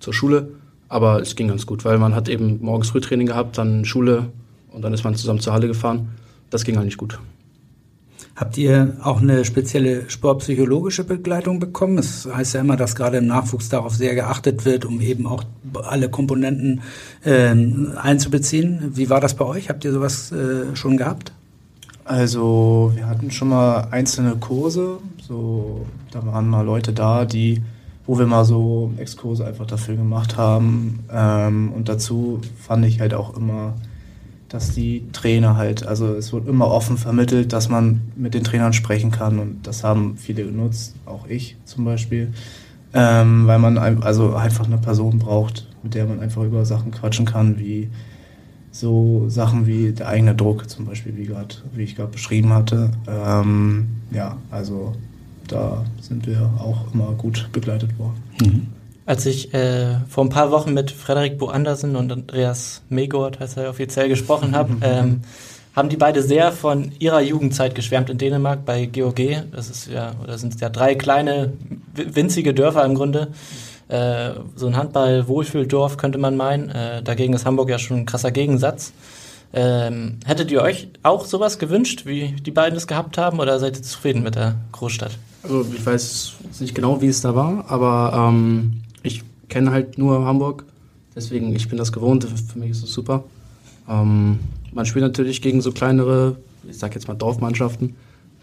[0.00, 0.48] zur Schule.
[0.88, 4.26] Aber es ging ganz gut, weil man hat eben morgens Frühtraining gehabt, dann Schule
[4.70, 6.08] und dann ist man zusammen zur Halle gefahren.
[6.50, 7.18] Das ging eigentlich gut.
[8.34, 11.98] Habt ihr auch eine spezielle sportpsychologische Begleitung bekommen?
[11.98, 15.44] Es heißt ja immer, dass gerade im Nachwuchs darauf sehr geachtet wird, um eben auch
[15.82, 16.80] alle Komponenten
[17.24, 17.54] äh,
[17.96, 18.92] einzubeziehen.
[18.94, 19.68] Wie war das bei euch?
[19.68, 21.32] Habt ihr sowas äh, schon gehabt?
[22.12, 27.62] Also wir hatten schon mal einzelne Kurse, so da waren mal Leute da, die,
[28.04, 31.06] wo wir mal so Exkurse einfach dafür gemacht haben.
[31.10, 33.72] Ähm, und dazu fand ich halt auch immer,
[34.50, 38.74] dass die Trainer halt, also es wird immer offen vermittelt, dass man mit den Trainern
[38.74, 39.38] sprechen kann.
[39.38, 42.34] Und das haben viele genutzt, auch ich zum Beispiel,
[42.92, 47.24] ähm, weil man also einfach eine Person braucht, mit der man einfach über Sachen quatschen
[47.24, 47.88] kann, wie
[48.72, 52.90] so Sachen wie der eigene Druck zum Beispiel, wie, grad, wie ich gerade beschrieben hatte.
[53.06, 54.94] Ähm, ja, also
[55.46, 58.22] da sind wir auch immer gut begleitet worden.
[58.40, 58.66] Mhm.
[59.04, 63.58] Als ich äh, vor ein paar Wochen mit Frederik Bo Andersen und Andreas Megort, heißt
[63.58, 65.20] er offiziell, gesprochen habe, ähm,
[65.74, 69.20] haben die beide sehr von ihrer Jugendzeit geschwärmt in Dänemark bei GOG.
[69.52, 71.52] Das ist ja, oder sind es ja drei kleine,
[71.94, 73.28] winzige Dörfer im Grunde.
[73.92, 76.70] Äh, so ein Handball-Wohlfühldorf könnte man meinen.
[76.70, 78.94] Äh, dagegen ist Hamburg ja schon ein krasser Gegensatz.
[79.52, 83.76] Ähm, hättet ihr euch auch sowas gewünscht, wie die beiden es gehabt haben, oder seid
[83.76, 85.18] ihr zufrieden mit der Großstadt?
[85.42, 90.24] Also ich weiß nicht genau, wie es da war, aber ähm, ich kenne halt nur
[90.24, 90.64] Hamburg,
[91.14, 92.24] deswegen ich bin das gewohnt.
[92.24, 93.24] Für mich ist es super.
[93.86, 94.38] Ähm,
[94.72, 97.94] man spielt natürlich gegen so kleinere, ich sag jetzt mal Dorfmannschaften.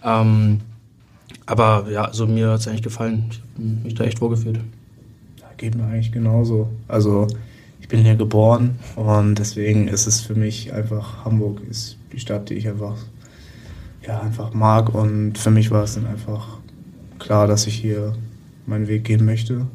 [0.04, 0.60] Ähm,
[1.48, 3.26] aber ja, also mir hat es eigentlich gefallen.
[3.32, 4.60] Ich habe mich da echt wohlgefühlt
[5.60, 6.70] geht mir eigentlich genauso.
[6.88, 7.28] Also
[7.80, 12.50] ich bin hier geboren und deswegen ist es für mich einfach, Hamburg ist die Stadt,
[12.50, 12.96] die ich einfach,
[14.06, 16.58] ja, einfach mag und für mich war es dann einfach
[17.20, 18.14] klar, dass ich hier
[18.66, 19.68] meinen Weg gehen möchte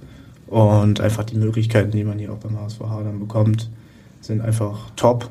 [0.48, 3.70] und einfach die Möglichkeiten, die man hier auch beim HSVH dann bekommt,
[4.20, 5.30] sind einfach top.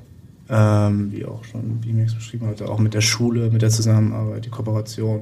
[0.50, 4.50] Ähm, wie auch schon BMX beschrieben hatte, auch mit der Schule, mit der Zusammenarbeit, die
[4.50, 5.22] Kooperation.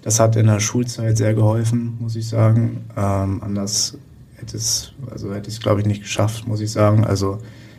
[0.00, 2.86] Das hat in der Schulzeit sehr geholfen, muss ich sagen.
[2.96, 3.98] Ähm, anders
[4.36, 7.04] hätte es, also hätte ich es glaube ich nicht geschafft, muss ich sagen.
[7.04, 7.38] Also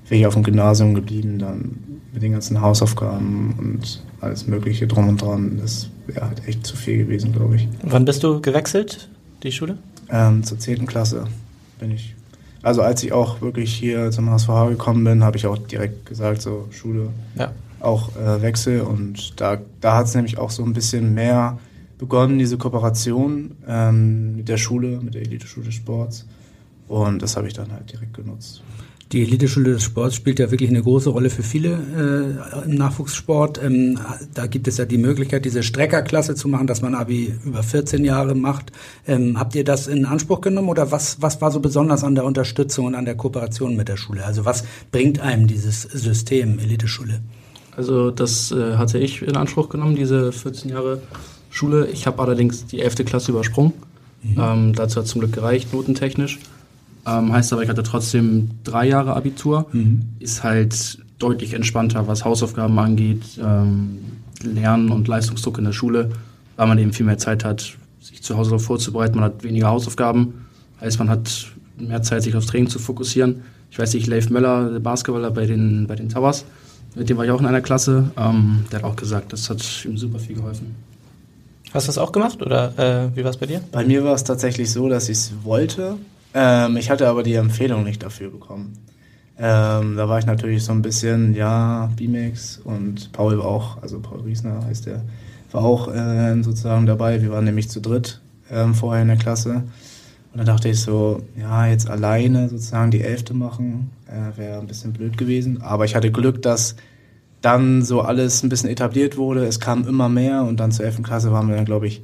[0.09, 1.75] wäre ich auf dem Gymnasium geblieben, dann
[2.13, 5.57] mit den ganzen Hausaufgaben und alles Mögliche drum und dran.
[5.61, 7.67] Das wäre halt echt zu viel gewesen, glaube ich.
[7.83, 9.09] Wann bist du gewechselt,
[9.43, 9.77] die Schule?
[10.09, 10.85] Ähm, zur 10.
[10.87, 11.25] Klasse
[11.79, 12.15] bin ich.
[12.63, 16.41] Also als ich auch wirklich hier zum HSVH gekommen bin, habe ich auch direkt gesagt,
[16.41, 17.51] so Schule, Ja.
[17.79, 18.81] auch äh, Wechsel.
[18.81, 21.59] Und da, da hat es nämlich auch so ein bisschen mehr
[21.99, 26.25] begonnen, diese Kooperation ähm, mit der Schule, mit der Elite-Schule des Sports.
[26.87, 28.61] Und das habe ich dann halt direkt genutzt.
[29.13, 33.63] Die Eliteschule des Sports spielt ja wirklich eine große Rolle für viele äh, im Nachwuchssport.
[33.63, 33.97] Ähm,
[34.33, 38.03] da gibt es ja die Möglichkeit, diese Streckerklasse zu machen, dass man Abi über 14
[38.03, 38.73] Jahre macht.
[39.07, 42.25] Ähm, habt ihr das in Anspruch genommen oder was, was war so besonders an der
[42.25, 44.25] Unterstützung und an der Kooperation mit der Schule?
[44.25, 47.21] Also was bringt einem dieses System Eliteschule?
[47.77, 51.01] Also das äh, hatte ich in Anspruch genommen, diese 14 Jahre
[51.49, 51.87] Schule.
[51.87, 53.05] Ich habe allerdings die 11.
[53.05, 53.71] Klasse übersprungen.
[54.37, 56.39] Ähm, dazu hat zum Glück gereicht, notentechnisch.
[57.07, 59.67] Ähm, heißt aber, ich hatte trotzdem drei Jahre Abitur.
[60.19, 63.99] Ist halt deutlich entspannter, was Hausaufgaben angeht, ähm,
[64.43, 66.11] Lernen und Leistungsdruck in der Schule,
[66.57, 69.15] weil man eben viel mehr Zeit hat, sich zu Hause darauf vorzubereiten.
[69.15, 70.45] Man hat weniger Hausaufgaben.
[70.79, 73.41] Heißt, man hat mehr Zeit, sich aufs Training zu fokussieren.
[73.71, 76.45] Ich weiß nicht, Leif Möller, der Basketballer bei den, bei den Towers,
[76.95, 78.11] mit dem war ich auch in einer Klasse.
[78.17, 80.75] Ähm, der hat auch gesagt, das hat ihm super viel geholfen.
[81.73, 83.61] Hast du das auch gemacht oder äh, wie war es bei dir?
[83.71, 85.97] Bei mir war es tatsächlich so, dass ich es wollte.
[86.39, 88.73] Ähm, ich hatte aber die Empfehlung nicht dafür bekommen.
[89.39, 93.99] Ähm, da war ich natürlich so ein bisschen, ja, B-Max und Paul war auch, also
[93.99, 95.01] Paul Riesner heißt der,
[95.51, 97.23] war auch äh, sozusagen dabei.
[97.23, 98.21] Wir waren nämlich zu dritt
[98.51, 99.63] ähm, vorher in der Klasse.
[100.31, 104.67] Und dann dachte ich so, ja, jetzt alleine sozusagen die Elfte machen, äh, wäre ein
[104.67, 105.63] bisschen blöd gewesen.
[105.63, 106.75] Aber ich hatte Glück, dass
[107.41, 109.45] dann so alles ein bisschen etabliert wurde.
[109.45, 111.01] Es kam immer mehr und dann zur 11.
[111.01, 112.03] Klasse waren wir dann, glaube ich,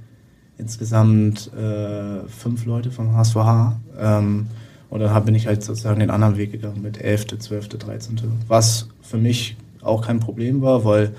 [0.58, 3.80] insgesamt äh, fünf Leute vom HSVH.
[4.00, 4.48] Ähm,
[4.90, 8.20] und dann bin ich halt sozusagen den anderen Weg gegangen mit 11., 12., 13.
[8.48, 11.14] Was für mich auch kein Problem war, weil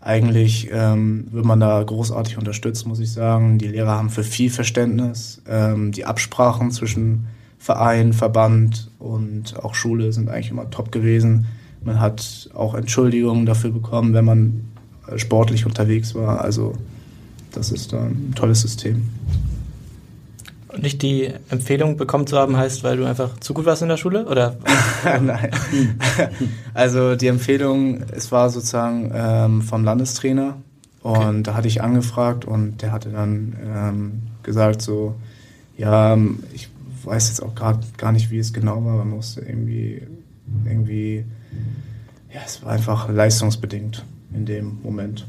[0.00, 3.58] eigentlich ähm, wird man da großartig unterstützt, muss ich sagen.
[3.58, 5.42] Die Lehrer haben für viel Verständnis.
[5.46, 7.26] Ähm, die Absprachen zwischen
[7.58, 11.46] Verein, Verband und auch Schule sind eigentlich immer top gewesen.
[11.84, 14.64] Man hat auch Entschuldigungen dafür bekommen, wenn man
[15.06, 16.40] äh, sportlich unterwegs war.
[16.40, 16.72] Also
[17.52, 19.08] das ist da ein tolles System.
[20.68, 23.88] Und nicht die Empfehlung bekommen zu haben, heißt, weil du einfach zu gut warst in
[23.88, 24.26] der Schule?
[24.26, 24.56] Oder
[25.20, 25.50] Nein.
[26.74, 30.58] Also die Empfehlung, es war sozusagen ähm, vom Landestrainer
[31.02, 35.16] und da hatte ich angefragt und der hatte dann ähm, gesagt so,
[35.76, 36.68] ja, ähm, ich
[37.02, 40.02] weiß jetzt auch gerade gar nicht, wie es genau war, man musste irgendwie,
[40.66, 41.24] irgendwie,
[42.32, 45.26] ja, es war einfach leistungsbedingt in dem Moment.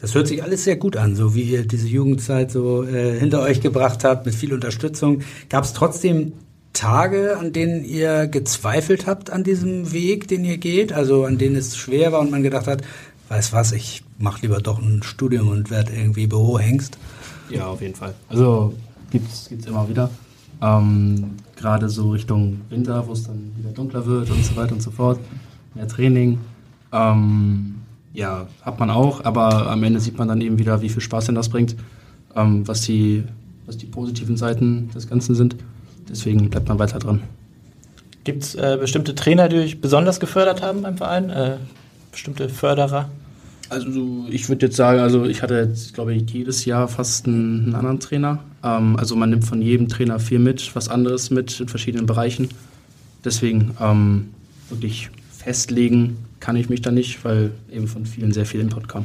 [0.00, 3.42] Das hört sich alles sehr gut an, so wie ihr diese Jugendzeit so äh, hinter
[3.42, 5.22] euch gebracht habt, mit viel Unterstützung.
[5.48, 6.32] Gab es trotzdem
[6.72, 10.92] Tage, an denen ihr gezweifelt habt an diesem Weg, den ihr geht?
[10.92, 12.82] Also an denen es schwer war und man gedacht hat,
[13.28, 16.96] weiß was, ich mache lieber doch ein Studium und werde irgendwie Bürohengst?
[17.50, 18.14] Ja, auf jeden Fall.
[18.28, 18.74] Also
[19.10, 20.10] gibt's gibt's immer wieder.
[20.62, 24.82] Ähm, Gerade so Richtung Winter, wo es dann wieder dunkler wird und so weiter und
[24.82, 25.18] so fort.
[25.74, 26.38] Mehr Training.
[26.92, 27.77] Ähm,
[28.12, 31.26] ja, hat man auch, aber am Ende sieht man dann eben wieder, wie viel Spaß
[31.26, 31.76] denn das bringt,
[32.34, 33.24] ähm, was, die,
[33.66, 35.56] was die positiven Seiten des Ganzen sind.
[36.08, 37.22] Deswegen bleibt man weiter dran.
[38.24, 41.30] gibt es äh, bestimmte Trainer, die euch besonders gefördert haben beim Verein?
[41.30, 41.56] Äh,
[42.10, 43.10] bestimmte Förderer?
[43.70, 47.66] Also ich würde jetzt sagen, also ich hatte jetzt, glaube ich, jedes Jahr fast einen,
[47.66, 48.38] einen anderen Trainer.
[48.64, 52.48] Ähm, also man nimmt von jedem Trainer viel mit, was anderes mit in verschiedenen Bereichen.
[53.24, 54.30] Deswegen ähm,
[54.70, 59.04] wirklich festlegen kann ich mich da nicht, weil eben von vielen sehr viel Input kam.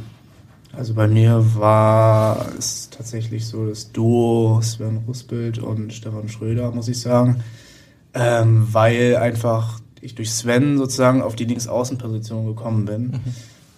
[0.75, 6.87] Also bei mir war es tatsächlich so das Duo Sven Russbild und Stefan Schröder, muss
[6.87, 7.43] ich sagen.
[8.15, 13.19] Ähm, weil einfach ich durch Sven sozusagen auf die Linksaußenposition gekommen bin.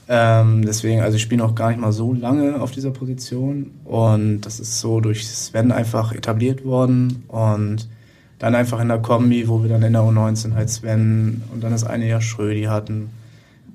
[0.07, 4.41] Ähm, deswegen, also ich spiele noch gar nicht mal so lange auf dieser Position und
[4.41, 7.89] das ist so durch Sven einfach etabliert worden und
[8.37, 11.71] dann einfach in der Kombi, wo wir dann in der U19 halt Sven und dann
[11.71, 13.09] das eine Jahr Schrödi hatten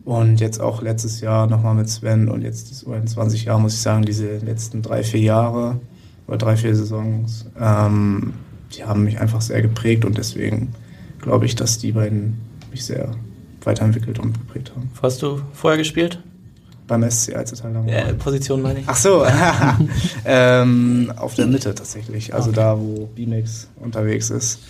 [0.04, 3.80] und jetzt auch letztes Jahr nochmal mit Sven und jetzt das U21 Jahr, muss ich
[3.80, 5.80] sagen, diese letzten drei, vier Jahre
[6.26, 8.34] oder drei, vier Saisons, ähm,
[8.72, 10.72] die haben mich einfach sehr geprägt und deswegen
[11.20, 12.38] glaube ich, dass die beiden
[12.70, 13.10] mich sehr
[13.62, 14.90] weiterentwickelt und geprägt haben.
[14.94, 16.22] Wo hast du vorher gespielt?
[16.86, 18.84] Beim SC Alzetal äh, Position meine ich.
[18.88, 19.24] Ach so,
[20.24, 22.56] ähm, auf der Mitte tatsächlich, also okay.
[22.56, 24.60] da, wo B-Mix unterwegs ist.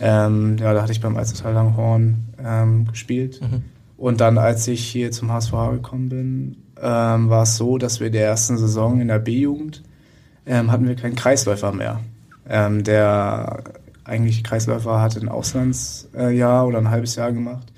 [0.00, 3.40] Ähm, ja, da hatte ich beim Alzetal Langhorn ähm, gespielt.
[3.40, 3.62] Mhm.
[4.00, 8.06] Und dann, als ich hier zum HSV gekommen bin, ähm, war es so, dass wir
[8.06, 9.82] in der ersten Saison in der B-Jugend
[10.46, 12.00] ähm, hatten wir keinen Kreisläufer mehr.
[12.48, 13.62] Ähm, der
[14.04, 17.74] eigentlich Kreisläufer hat ein Auslandsjahr oder ein halbes Jahr gemacht.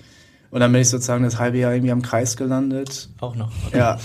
[0.53, 3.09] Und dann bin ich sozusagen das halbe Jahr irgendwie am Kreis gelandet.
[3.21, 3.51] Auch noch.
[3.67, 3.79] Okay.
[3.79, 3.99] Ja.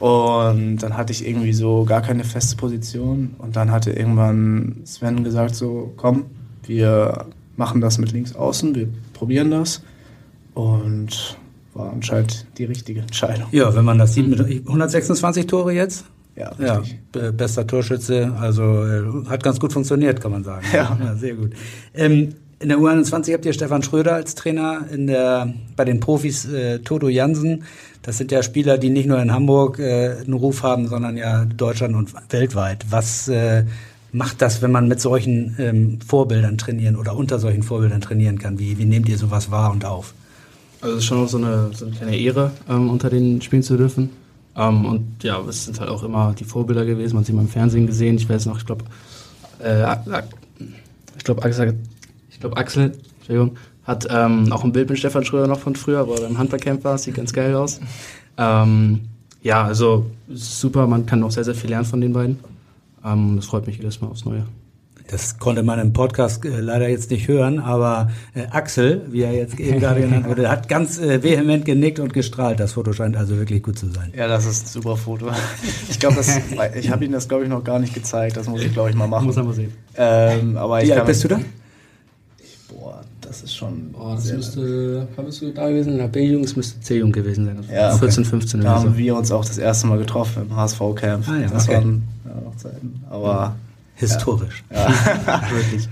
[0.00, 3.36] Und dann hatte ich irgendwie so gar keine feste Position.
[3.38, 6.26] Und dann hatte irgendwann Sven gesagt so, komm,
[6.64, 7.24] wir
[7.56, 9.82] machen das mit links außen, wir probieren das.
[10.52, 11.38] Und
[11.74, 13.46] war anscheinend die richtige Entscheidung.
[13.50, 16.04] Ja, wenn man das sieht mit 126 Tore jetzt.
[16.36, 16.82] Ja, ja
[17.30, 20.66] bester Torschütze, also äh, hat ganz gut funktioniert, kann man sagen.
[20.72, 21.52] Ja, ja sehr gut.
[21.94, 26.46] Ähm, in der U21 habt ihr Stefan Schröder als Trainer, in der, bei den Profis
[26.46, 27.64] äh, Toto Jansen.
[28.02, 31.44] Das sind ja Spieler, die nicht nur in Hamburg äh, einen Ruf haben, sondern ja
[31.44, 32.86] Deutschland und weltweit.
[32.90, 33.64] Was äh,
[34.12, 38.58] macht das, wenn man mit solchen ähm, Vorbildern trainieren oder unter solchen Vorbildern trainieren kann?
[38.58, 40.14] Wie, wie nehmt ihr sowas wahr und auf?
[40.84, 43.62] Also es ist schon auch so eine, so eine kleine Ehre, ähm, unter denen spielen
[43.62, 44.10] zu dürfen.
[44.54, 47.14] Ähm, und ja, es sind halt auch immer die Vorbilder gewesen.
[47.14, 48.16] Man hat sie mal im Fernsehen gesehen.
[48.16, 48.84] Ich weiß noch, ich glaube,
[49.60, 49.82] äh,
[51.16, 51.78] ich glaube, Axel,
[52.30, 56.06] ich glaube, Axel, Entschuldigung, hat ähm, auch ein Bild mit Stefan Schröder noch von früher,
[56.06, 56.98] wo er beim Handballcamp war.
[56.98, 57.80] Sieht ganz geil aus.
[58.36, 59.08] Ähm,
[59.42, 60.86] ja, also super.
[60.86, 62.40] Man kann auch sehr, sehr viel lernen von den beiden.
[63.02, 64.44] Ähm, das freut mich jedes Mal aufs Neue.
[65.08, 69.32] Das konnte man im Podcast äh, leider jetzt nicht hören, aber äh, Axel, wie er
[69.32, 72.58] jetzt eben gerade genannt wurde, hat ganz äh, vehement genickt und gestrahlt.
[72.58, 74.12] Das Foto scheint also wirklich gut zu sein.
[74.16, 75.30] Ja, das ist ein super Foto.
[75.90, 76.20] Ich glaube,
[76.74, 78.36] ich habe Ihnen das glaube ich noch gar nicht gezeigt.
[78.36, 79.26] Das muss ich glaube ich mal machen.
[79.26, 79.72] Muss man mal sehen.
[79.96, 81.40] Ähm, aber wie alt bist du da?
[82.68, 83.92] Boah, das ist schon.
[83.92, 85.92] Boah, das müsste, wann bist du da gewesen?
[85.92, 87.64] In der B-Jugend, es müsste C-Jugend gewesen sein.
[87.72, 88.00] Ja, okay.
[88.00, 91.28] 14, 15 Da haben wir uns auch das erste Mal getroffen im HSV-Camp.
[91.28, 91.76] Ah, ja, das okay.
[91.76, 93.04] waren ja, noch Zeiten.
[93.10, 93.56] Aber.
[93.96, 94.64] Historisch.
[94.70, 94.88] Ja,
[95.50, 95.88] wirklich.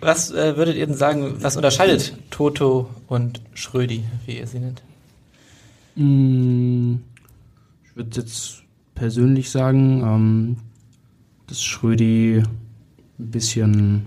[0.00, 4.82] Was äh, würdet ihr denn sagen, was unterscheidet Toto und Schrödi, wie ihr sie nennt?
[5.94, 6.96] Mm,
[7.84, 8.62] ich würde jetzt
[8.94, 10.56] persönlich sagen, ähm,
[11.46, 12.42] dass Schrödi
[13.18, 14.06] ein bisschen,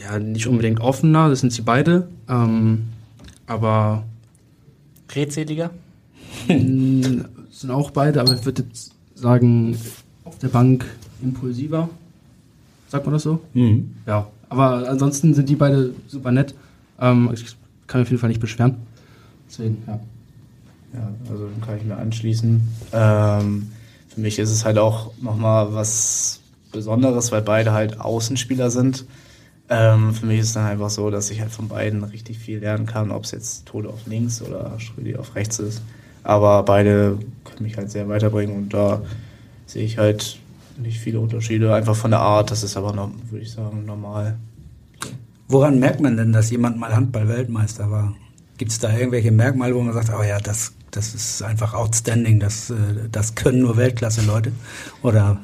[0.00, 2.88] ja, nicht unbedingt offener, das sind sie beide, ähm,
[3.46, 4.04] aber
[5.10, 5.70] Redseliger?
[6.48, 9.76] sind auch beide, aber ich würde jetzt sagen,
[10.42, 10.84] der Bank
[11.22, 11.88] impulsiver.
[12.88, 13.40] Sagt man das so?
[13.54, 13.94] Mhm.
[14.06, 14.26] Ja.
[14.48, 16.54] Aber ansonsten sind die beide super nett.
[17.00, 18.76] Ähm, ich kann mich auf jeden Fall nicht beschweren.
[19.48, 19.98] Deswegen, ja.
[20.92, 22.60] Ja, also kann ich mir anschließen.
[22.92, 23.72] Ähm,
[24.08, 29.06] für mich ist es halt auch nochmal was Besonderes, weil beide halt Außenspieler sind.
[29.70, 32.58] Ähm, für mich ist es dann einfach so, dass ich halt von beiden richtig viel
[32.58, 35.80] lernen kann, ob es jetzt Tode auf links oder Schrödi auf rechts ist.
[36.24, 39.00] Aber beide können mich halt sehr weiterbringen und da
[39.66, 40.38] sehe ich halt
[40.78, 42.50] nicht viele Unterschiede, einfach von der Art.
[42.50, 42.94] Das ist aber,
[43.30, 44.36] würde ich sagen, normal.
[45.48, 48.14] Woran merkt man denn, dass jemand mal Handball-Weltmeister war?
[48.58, 52.40] Gibt es da irgendwelche Merkmale, wo man sagt, oh ja, das, das ist einfach outstanding,
[52.40, 52.74] das, äh,
[53.10, 54.52] das können nur Weltklasse-Leute?
[55.02, 55.40] Oder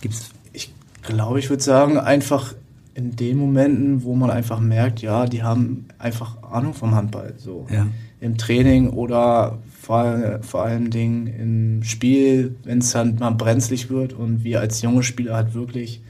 [0.00, 0.30] gibt's?
[0.52, 2.54] Ich glaube, ich würde sagen, einfach
[2.94, 7.34] in den Momenten, wo man einfach merkt, ja, die haben einfach Ahnung vom Handball.
[7.36, 7.66] So.
[7.70, 7.86] Ja.
[8.20, 14.14] Im Training oder vor, vor allen Dingen im Spiel, wenn es dann mal brenzlig wird
[14.14, 16.00] und wir als junge Spieler halt wirklich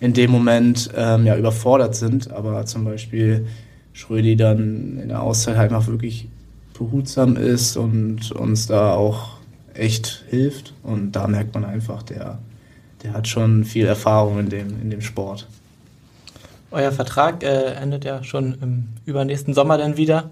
[0.00, 3.46] in dem Moment ähm, ja überfordert sind, aber zum Beispiel
[3.94, 6.28] Schrödi dann in der Auszeit halt mal wirklich
[6.78, 9.38] behutsam ist und uns da auch
[9.72, 12.38] echt hilft und da merkt man einfach, der,
[13.02, 15.48] der hat schon viel Erfahrung in dem, in dem Sport.
[16.70, 20.30] Euer Vertrag äh, endet ja schon im übernächsten Sommer dann wieder.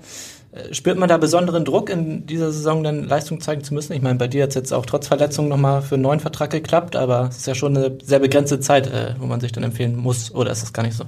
[0.52, 3.92] Äh, spürt man da besonderen Druck in dieser Saison dann Leistung zeigen zu müssen?
[3.92, 6.50] Ich meine, bei dir hat es jetzt auch trotz Verletzung nochmal für einen neuen Vertrag
[6.50, 9.62] geklappt, aber es ist ja schon eine sehr begrenzte Zeit, äh, wo man sich dann
[9.62, 11.04] empfehlen muss, oder ist das gar nicht so?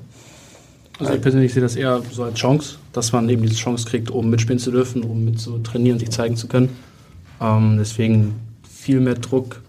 [0.98, 4.10] Also ich persönlich sehe das eher so als Chance, dass man eben diese Chance kriegt,
[4.10, 6.68] um mitspielen zu dürfen, um mit zu trainieren, sich zeigen zu können.
[7.40, 8.34] Ähm, deswegen
[8.70, 9.62] viel mehr Druck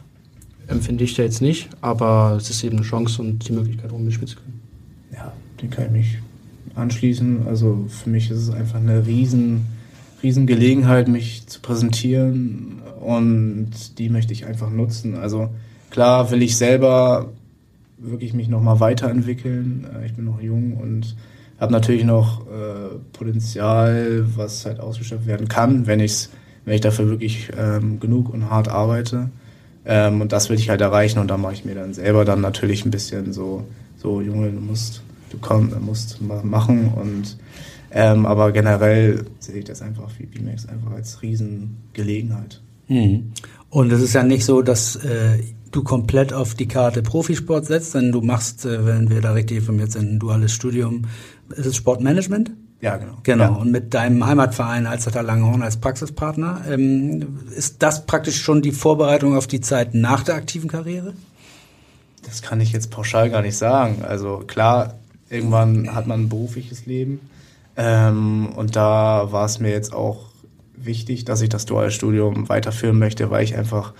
[0.67, 4.03] empfinde ich da jetzt nicht, aber es ist eben eine Chance und die Möglichkeit, um
[4.03, 4.61] mitspielen zu können.
[5.11, 6.17] Ja, den kann ich mich
[6.75, 7.47] anschließen.
[7.47, 9.65] Also für mich ist es einfach eine riesen,
[10.21, 15.15] riesen Gelegenheit, mich zu präsentieren und die möchte ich einfach nutzen.
[15.15, 15.49] Also
[15.89, 17.29] klar will ich selber
[17.97, 19.87] wirklich mich nochmal weiterentwickeln.
[19.93, 21.15] Äh, Ich bin noch jung und
[21.59, 26.29] habe natürlich noch äh, Potenzial, was halt ausgeschöpft werden kann, wenn, ich's,
[26.65, 29.29] wenn ich dafür wirklich ähm, genug und hart arbeite.
[29.85, 32.41] Ähm, und das will ich halt erreichen und da mache ich mir dann selber dann
[32.41, 33.65] natürlich ein bisschen so,
[33.97, 35.03] so Junge, du musst
[35.33, 37.37] du komm, musst machen und
[37.91, 42.61] ähm, aber generell sehe ich das einfach wie BMAX einfach als Riesengelegenheit.
[42.87, 43.33] Mhm.
[43.69, 45.39] Und es ist ja nicht so, dass äh,
[45.71, 49.57] du komplett auf die Karte Profisport setzt, denn du machst, äh, wenn wir da richtig
[49.57, 51.03] informiert sind, ein duales Studium.
[51.55, 52.51] Ist es Sportmanagement?
[52.81, 53.17] Ja, genau.
[53.23, 53.43] Genau.
[53.43, 53.49] Ja.
[53.49, 59.37] Und mit deinem Heimatverein Alstertal Langhorn als Praxispartner, ähm, ist das praktisch schon die Vorbereitung
[59.37, 61.13] auf die Zeit nach der aktiven Karriere?
[62.25, 64.03] Das kann ich jetzt pauschal gar nicht sagen.
[64.03, 64.95] Also klar,
[65.33, 67.19] irgendwann hat man ein berufliches Leben.
[67.75, 70.27] Ähm, und da war es mir jetzt auch
[70.75, 73.93] wichtig, dass ich das duale Studium weiterführen möchte, weil ich einfach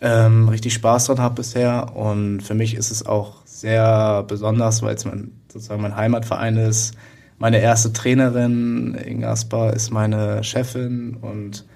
[0.00, 1.94] ähm, richtig Spaß dran habe bisher.
[1.96, 6.94] Und für mich ist es auch sehr besonders, weil es mein, sozusagen mein Heimatverein ist.
[7.38, 11.66] Meine erste Trainerin, Inge Asper, ist meine Chefin und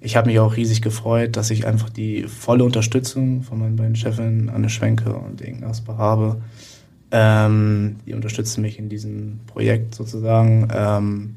[0.00, 3.96] ich habe mich auch riesig gefreut, dass ich einfach die volle Unterstützung von meinen beiden
[3.96, 6.42] Chefinnen, Anne Schwenke und Asper, habe.
[7.10, 11.34] Ähm, die unterstützen mich in diesem Projekt sozusagen ähm,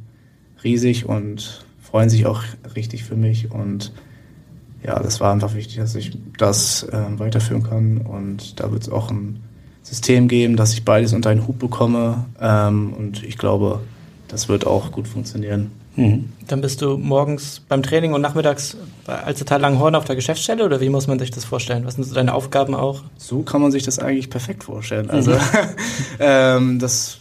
[0.64, 2.44] riesig und freuen sich auch
[2.76, 3.52] richtig für mich.
[3.52, 3.92] Und
[4.84, 7.98] ja, das war einfach wichtig, dass ich das ähm, weiterführen kann.
[7.98, 9.40] Und da wird es auch ein
[9.84, 12.26] System geben, dass ich beides unter einen Hut bekomme.
[12.40, 13.82] Ähm, und ich glaube,
[14.28, 15.72] das wird auch gut funktionieren.
[16.00, 16.30] Mhm.
[16.48, 20.80] Dann bist du morgens beim Training und nachmittags bei Alstertal Langhorn auf der Geschäftsstelle oder
[20.80, 21.86] wie muss man sich das vorstellen?
[21.86, 23.04] Was sind so deine Aufgaben auch?
[23.18, 25.10] So kann man sich das eigentlich perfekt vorstellen.
[25.10, 25.34] Also
[26.20, 27.20] ähm, das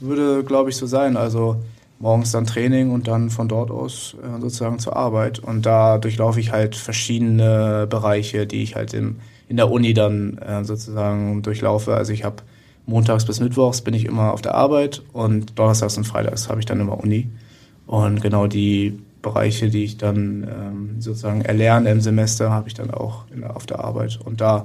[0.00, 1.16] würde, glaube ich, so sein.
[1.16, 1.62] Also
[2.00, 5.38] morgens dann Training und dann von dort aus äh, sozusagen zur Arbeit.
[5.38, 10.36] Und da durchlaufe ich halt verschiedene Bereiche, die ich halt im, in der Uni dann
[10.38, 11.94] äh, sozusagen durchlaufe.
[11.94, 12.42] Also ich habe
[12.86, 16.66] montags bis mittwochs bin ich immer auf der Arbeit und donnerstags und freitags habe ich
[16.66, 17.28] dann immer Uni.
[17.90, 22.92] Und genau die Bereiche, die ich dann ähm, sozusagen erlerne im Semester, habe ich dann
[22.92, 24.20] auch in, auf der Arbeit.
[24.24, 24.64] Und da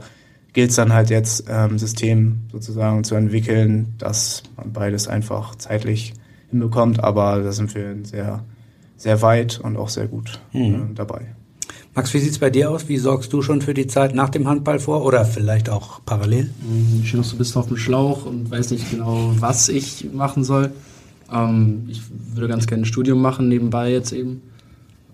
[0.53, 6.13] gilt es dann halt jetzt, ähm, System sozusagen zu entwickeln, dass man beides einfach zeitlich
[6.51, 7.03] hinbekommt.
[7.03, 8.43] Aber da sind wir sehr,
[8.95, 11.21] sehr weit und auch sehr gut äh, dabei.
[11.95, 12.88] Max, wie sieht's bei dir aus?
[12.88, 16.51] Wie sorgst du schon für die Zeit nach dem Handball vor oder vielleicht auch parallel?
[17.01, 20.13] Ich stehe noch so ein bisschen auf dem Schlauch und weiß nicht genau, was ich
[20.13, 20.71] machen soll.
[21.32, 22.01] Ähm, ich
[22.34, 24.41] würde ganz gerne ein Studium machen, nebenbei jetzt eben.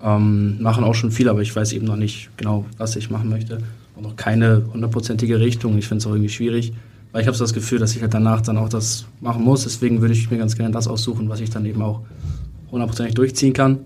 [0.04, 3.30] Ähm, machen auch schon viel, aber ich weiß eben noch nicht genau, was ich machen
[3.30, 3.60] möchte.
[3.96, 5.78] Und noch keine hundertprozentige Richtung.
[5.78, 6.74] Ich finde es auch irgendwie schwierig,
[7.12, 9.64] weil ich habe so das Gefühl, dass ich halt danach dann auch das machen muss.
[9.64, 12.02] Deswegen würde ich mir ganz gerne das aussuchen, was ich dann eben auch
[12.72, 13.80] hundertprozentig durchziehen kann.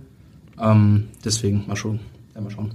[0.62, 2.00] Ähm, deswegen mal schauen.
[2.34, 2.72] Ja, mal schauen.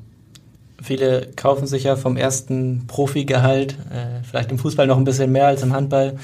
[0.83, 5.47] Viele kaufen sich ja vom ersten Profigehalt, äh, vielleicht im Fußball noch ein bisschen mehr
[5.47, 6.17] als im Handball,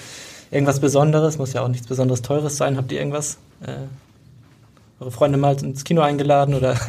[0.56, 2.76] irgendwas Besonderes, muss ja auch nichts Besonderes Teures sein.
[2.76, 3.38] Habt ihr irgendwas?
[3.60, 3.72] Äh,
[4.98, 6.76] eure Freunde mal ins Kino eingeladen oder?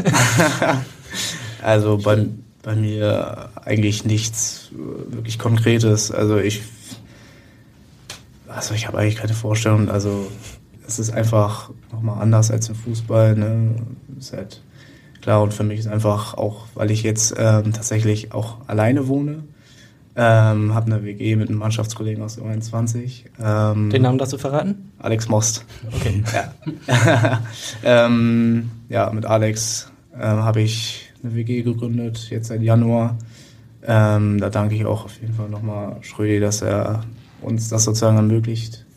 [1.61, 2.26] Also bei,
[2.63, 6.11] bei mir eigentlich nichts wirklich Konkretes.
[6.11, 6.61] Also ich,
[8.47, 9.89] also ich habe eigentlich keine Vorstellung.
[9.89, 10.28] Also
[10.88, 13.36] es ist einfach nochmal anders als im Fußball.
[13.36, 13.76] Ne?
[14.18, 14.61] Ist halt
[15.22, 19.43] klar und für mich ist einfach auch, weil ich jetzt ähm, tatsächlich auch alleine wohne.
[20.20, 23.26] Ähm, habe eine WG mit einem Mannschaftskollegen aus der 21.
[23.39, 24.91] Ähm, Den Namen darfst du verraten?
[24.97, 25.63] Alex Most.
[25.95, 26.24] Okay.
[26.88, 27.41] Ja,
[27.84, 33.20] ähm, ja mit Alex ähm, habe ich eine WG gegründet, jetzt seit Januar.
[33.86, 37.03] Ähm, da danke ich auch auf jeden Fall nochmal Schrödi, dass er
[37.43, 38.88] uns das sozusagen ermöglicht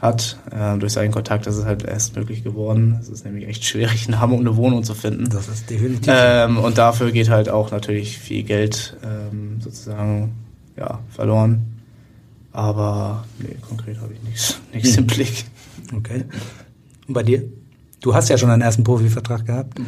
[0.00, 0.38] hat.
[0.50, 2.98] Ähm, durch seinen Kontakt ist es halt erst möglich geworden.
[2.98, 5.28] Es ist nämlich echt schwierig, in Hamburg eine Wohnung zu finden.
[5.28, 6.14] Das ist definitiv.
[6.16, 10.32] Ähm, und dafür geht halt auch natürlich viel Geld ähm, sozusagen
[10.76, 11.62] ja, verloren.
[12.52, 15.44] Aber nee, konkret habe ich nichts, nichts im Blick.
[15.96, 16.24] Okay.
[17.06, 17.44] Und bei dir?
[18.00, 19.78] Du hast ja schon einen ersten Profivertrag gehabt.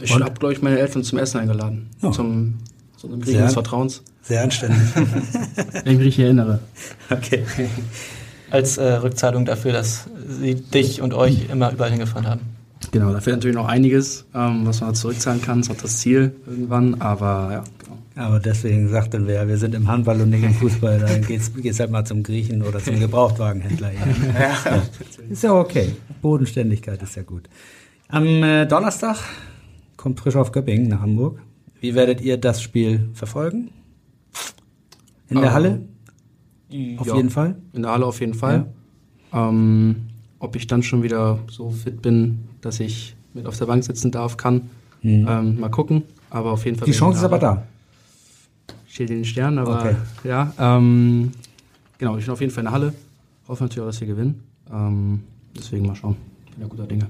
[0.00, 0.22] Ich Und?
[0.22, 1.88] habe, glaube ich, meine Eltern zum Essen eingeladen.
[2.02, 2.10] Oh.
[2.10, 2.58] Zum,
[2.96, 4.02] zu einem Krieg Sehr- des Vertrauens.
[4.22, 4.78] Sehr anständig.
[4.94, 6.60] Wenn ich mich richtig erinnere.
[7.10, 7.44] okay.
[8.50, 12.40] Als äh, Rückzahlung dafür, dass sie dich und euch immer überall hingefahren haben.
[12.90, 15.60] Genau, da fehlt natürlich noch einiges, ähm, was man da zurückzahlen kann.
[15.60, 17.98] Das ist auch das Ziel irgendwann, aber ja, genau.
[18.14, 20.98] Aber deswegen sagten wir, wir sind im Handball und nicht im Fußball.
[21.00, 23.90] Dann geht's, geht's halt mal zum Griechen oder zum Gebrauchtwagenhändler.
[23.92, 24.82] Ja.
[25.30, 25.94] Ist ja okay.
[26.20, 27.48] Bodenständigkeit ist ja gut.
[28.08, 29.16] Am äh, Donnerstag
[29.96, 31.40] kommt frisch auf Göppingen nach Hamburg.
[31.80, 33.70] Wie werdet ihr das Spiel verfolgen?
[35.28, 35.80] In der Ähm, Halle?
[36.98, 37.56] Auf Ja, jeden Fall.
[37.72, 38.66] In der Halle auf jeden Fall.
[39.32, 39.96] Ähm,
[40.38, 44.10] ob ich dann schon wieder so fit bin, dass ich mit auf der Bank sitzen
[44.10, 44.70] darf, kann,
[45.02, 46.02] ähm, mal gucken.
[46.30, 46.86] Aber auf jeden Fall.
[46.86, 47.66] Die Chance ist aber da.
[48.92, 49.94] Steht in den Sternen, aber Okay.
[50.24, 50.52] ja.
[50.58, 51.32] Ähm,
[51.96, 52.92] genau, ich bin auf jeden Fall in der Halle.
[53.48, 54.42] Hoffe natürlich auch, dass wir gewinnen.
[54.70, 55.22] Ähm,
[55.56, 56.16] deswegen mal schauen.
[56.52, 57.06] Bin ja guter Dinge.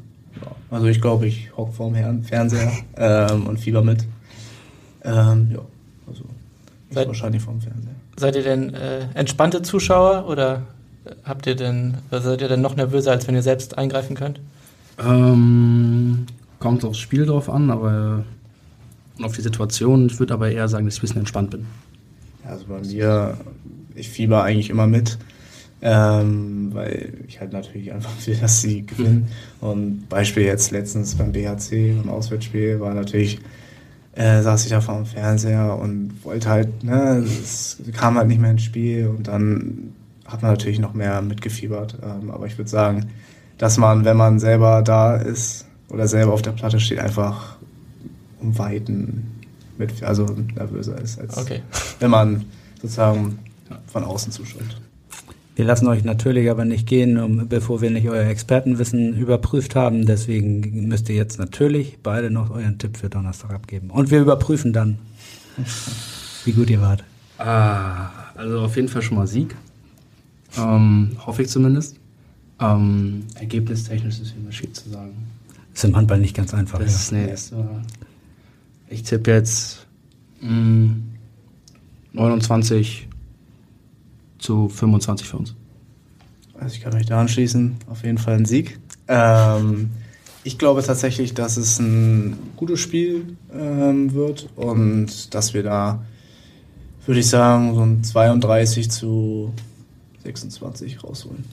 [0.71, 4.05] Also ich glaube, ich hocke vorm Herrn- Fernseher ähm, und fieber mit.
[5.03, 5.59] Ähm, ja,
[6.07, 6.23] also
[6.89, 7.95] ich Seid- wahrscheinlich vorm Fernseher.
[8.17, 10.63] Seid ihr denn äh, entspannte Zuschauer oder
[11.25, 14.39] Habt ihr denn, seid ihr denn noch nervöser, als wenn ihr selbst eingreifen könnt?
[15.05, 16.27] Ähm,
[16.61, 18.23] kommt aufs Spiel drauf an, aber
[19.23, 20.07] und auf die Situation.
[20.07, 21.67] Ich würde aber eher sagen, dass ich ein bisschen entspannt bin.
[22.45, 23.37] Also bei mir,
[23.95, 25.19] ich fieber eigentlich immer mit,
[25.81, 29.29] ähm, weil ich halt natürlich einfach will, dass sie gewinnen.
[29.61, 33.41] Und Beispiel jetzt letztens beim BHC, beim Auswärtsspiel, war natürlich,
[34.15, 38.41] äh, saß ich da vor dem Fernseher und wollte halt, ne, es kam halt nicht
[38.41, 39.93] mehr ins Spiel und dann
[40.27, 41.99] hat man natürlich noch mehr mitgefiebert.
[42.03, 43.11] Ähm, aber ich würde sagen,
[43.59, 47.57] dass man, wenn man selber da ist oder selber auf der Platte steht, einfach
[48.43, 49.31] um Weiten
[49.79, 51.61] mit, also nervöser ist, als Okay.
[52.01, 52.45] wenn man
[52.81, 53.39] sozusagen
[53.87, 54.81] von außen zuschaut.
[55.55, 60.07] Wir lassen euch natürlich aber nicht gehen, um, bevor wir nicht euer Expertenwissen überprüft haben.
[60.07, 63.91] Deswegen müsst ihr jetzt natürlich beide noch euren Tipp für Donnerstag abgeben.
[63.91, 64.99] Und wir überprüfen dann,
[66.45, 67.05] wie gut ihr wart.
[67.39, 69.55] Ah, also auf jeden Fall schon mal Sieg.
[70.57, 71.97] Ähm, hoffe ich zumindest.
[72.61, 75.13] Ähm, ergebnistechnisch ist immer schwierig zu sagen.
[75.75, 76.79] Ist im Handball nicht ganz einfach.
[76.79, 77.19] Das, ja.
[77.19, 77.83] nee, das war,
[78.93, 79.87] ich tippe jetzt
[80.41, 80.97] mh,
[82.13, 83.09] 29
[84.39, 85.55] zu 25 für uns.
[86.59, 88.79] Also ich kann mich da anschließen, auf jeden Fall ein Sieg.
[89.09, 89.91] Ähm,
[90.45, 96.05] ich glaube tatsächlich, dass es ein gutes Spiel ähm, wird und dass wir da,
[97.07, 99.53] würde ich sagen, so ein 32 zu
[100.23, 101.45] 26 rausholen.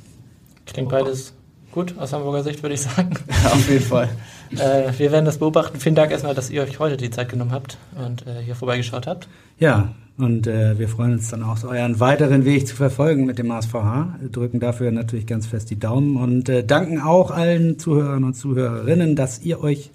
[0.66, 1.34] Klingt beides
[1.72, 3.14] gut aus Hamburger Sicht, würde ich sagen.
[3.46, 4.10] auf jeden Fall.
[4.52, 5.80] Äh, wir werden das beobachten.
[5.80, 9.08] Vielen Dank erstmal, dass ihr euch heute die Zeit genommen habt und äh, hier vorbeigeschaut
[9.08, 9.28] habt.
[9.58, 13.47] Ja, und äh, wir freuen uns dann auch, euren weiteren Weg zu verfolgen mit dem.
[13.47, 18.34] Wir drücken dafür natürlich ganz fest die Daumen und äh, danken auch allen Zuhörern und
[18.34, 19.91] Zuhörerinnen, dass ihr euch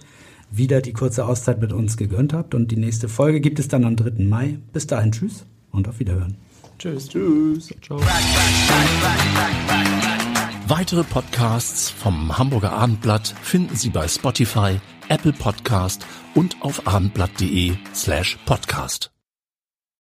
[0.50, 2.55] wieder die kurze Auszeit mit uns gegönnt habt.
[2.55, 4.24] Und die nächste Folge gibt es dann am 3.
[4.24, 4.59] Mai.
[4.72, 6.36] Bis dahin, tschüss und auf Wiederhören.
[6.78, 7.09] Tschüss.
[7.09, 7.74] Tschüss.
[7.82, 8.00] Ciao.
[10.66, 18.38] Weitere Podcasts vom Hamburger Abendblatt finden Sie bei Spotify, Apple Podcast und auf abendblatt.de slash
[18.46, 19.13] podcast.